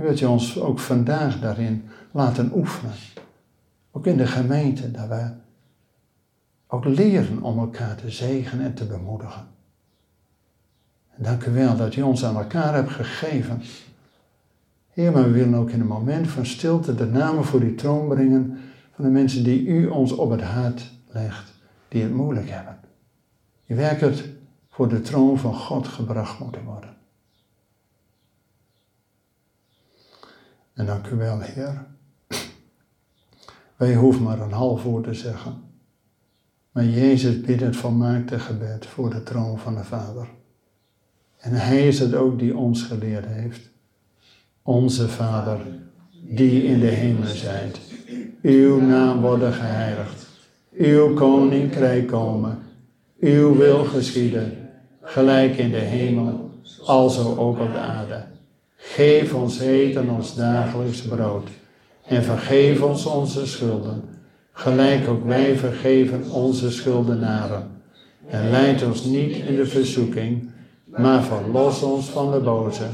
Wilt 0.00 0.20
u 0.20 0.24
ons 0.24 0.60
ook 0.60 0.78
vandaag 0.78 1.40
daarin 1.40 1.84
laten 2.10 2.52
oefenen. 2.54 2.92
Ook 3.90 4.06
in 4.06 4.16
de 4.16 4.26
gemeente, 4.26 4.90
dat 4.90 5.08
we 5.08 5.30
ook 6.66 6.84
leren 6.84 7.42
om 7.42 7.58
elkaar 7.58 7.96
te 7.96 8.10
zegenen 8.10 8.64
en 8.64 8.74
te 8.74 8.84
bemoedigen. 8.84 9.46
En 11.16 11.22
dank 11.22 11.44
u 11.44 11.50
wel 11.50 11.76
dat 11.76 11.94
u 11.94 12.02
ons 12.02 12.24
aan 12.24 12.36
elkaar 12.36 12.74
hebt 12.74 12.90
gegeven. 12.90 13.62
Heer, 14.90 15.12
maar 15.12 15.22
we 15.22 15.30
willen 15.30 15.54
ook 15.54 15.70
in 15.70 15.80
een 15.80 15.86
moment 15.86 16.28
van 16.28 16.46
stilte 16.46 16.94
de 16.94 17.06
namen 17.06 17.44
voor 17.44 17.60
die 17.60 17.74
troon 17.74 18.08
brengen 18.08 18.58
van 18.94 19.04
de 19.04 19.10
mensen 19.10 19.44
die 19.44 19.66
u 19.66 19.86
ons 19.86 20.12
op 20.12 20.30
het 20.30 20.42
hart 20.42 20.90
legt, 21.06 21.52
die 21.88 22.02
het 22.02 22.14
moeilijk 22.14 22.50
hebben. 22.50 22.78
Die 23.66 23.76
werkelijk 23.76 24.28
voor 24.70 24.88
de 24.88 25.00
troon 25.00 25.38
van 25.38 25.54
God 25.54 25.88
gebracht 25.88 26.38
moeten 26.38 26.64
worden. 26.64 26.98
En 30.74 30.86
dank 30.86 31.06
u 31.06 31.16
wel, 31.16 31.40
Heer. 31.40 31.86
Wij 33.76 33.94
hoeven 33.94 34.22
maar 34.22 34.40
een 34.40 34.52
half 34.52 34.82
woord 34.82 35.04
te 35.04 35.14
zeggen. 35.14 35.62
Maar 36.72 36.84
Jezus 36.84 37.40
bidt 37.40 37.60
het 37.60 37.76
volmaakte 37.76 38.38
gebed 38.38 38.86
voor 38.86 39.10
de 39.10 39.22
troon 39.22 39.58
van 39.58 39.74
de 39.74 39.84
Vader. 39.84 40.28
En 41.38 41.52
Hij 41.52 41.88
is 41.88 41.98
het 41.98 42.14
ook 42.14 42.38
die 42.38 42.56
ons 42.56 42.82
geleerd 42.82 43.26
heeft. 43.26 43.70
Onze 44.62 45.08
Vader, 45.08 45.60
die 46.22 46.64
in 46.64 46.80
de 46.80 46.86
hemel 46.86 47.26
zijt. 47.26 47.80
Uw 48.42 48.80
naam 48.80 49.20
worden 49.20 49.52
geheiligd. 49.52 50.26
Uw 50.72 51.14
koninkrijk 51.14 52.06
komen. 52.06 52.58
Uw 53.20 53.56
wil 53.56 53.84
geschieden. 53.84 54.68
Gelijk 55.02 55.56
in 55.56 55.70
de 55.70 55.76
hemel, 55.76 56.50
alzo 56.84 57.36
ook 57.36 57.58
op 57.58 57.72
de 57.72 57.78
aarde. 57.78 58.29
Geef 58.82 59.34
ons 59.34 59.58
heden 59.58 60.08
ons 60.08 60.34
dagelijks 60.34 61.02
brood 61.02 61.48
en 62.06 62.22
vergeef 62.22 62.82
ons 62.82 63.06
onze 63.06 63.46
schulden, 63.46 64.02
gelijk 64.52 65.08
ook 65.08 65.24
wij 65.24 65.56
vergeven 65.56 66.30
onze 66.30 66.70
schuldenaren. 66.70 67.70
En 68.26 68.50
leid 68.50 68.82
ons 68.82 69.04
niet 69.04 69.36
in 69.36 69.56
de 69.56 69.66
verzoeking, 69.66 70.50
maar 70.86 71.22
verlos 71.22 71.82
ons 71.82 72.06
van 72.06 72.32
de 72.32 72.40
boze. 72.40 72.86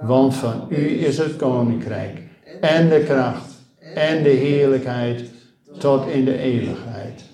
Want 0.00 0.34
van 0.34 0.66
u 0.68 1.06
is 1.06 1.18
het 1.18 1.36
koninkrijk 1.36 2.22
en 2.60 2.88
de 2.88 3.02
kracht 3.04 3.50
en 3.94 4.22
de 4.22 4.28
heerlijkheid 4.28 5.24
tot 5.78 6.06
in 6.06 6.24
de 6.24 6.38
eeuwigheid. 6.38 7.24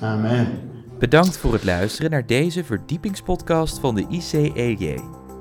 Amen. 0.00 0.46
Bedankt 0.98 1.36
voor 1.36 1.52
het 1.52 1.64
luisteren 1.64 2.10
naar 2.10 2.26
deze 2.26 2.64
verdiepingspodcast 2.64 3.78
van 3.78 3.94
de 3.94 4.06
ICEJ. 4.08 5.23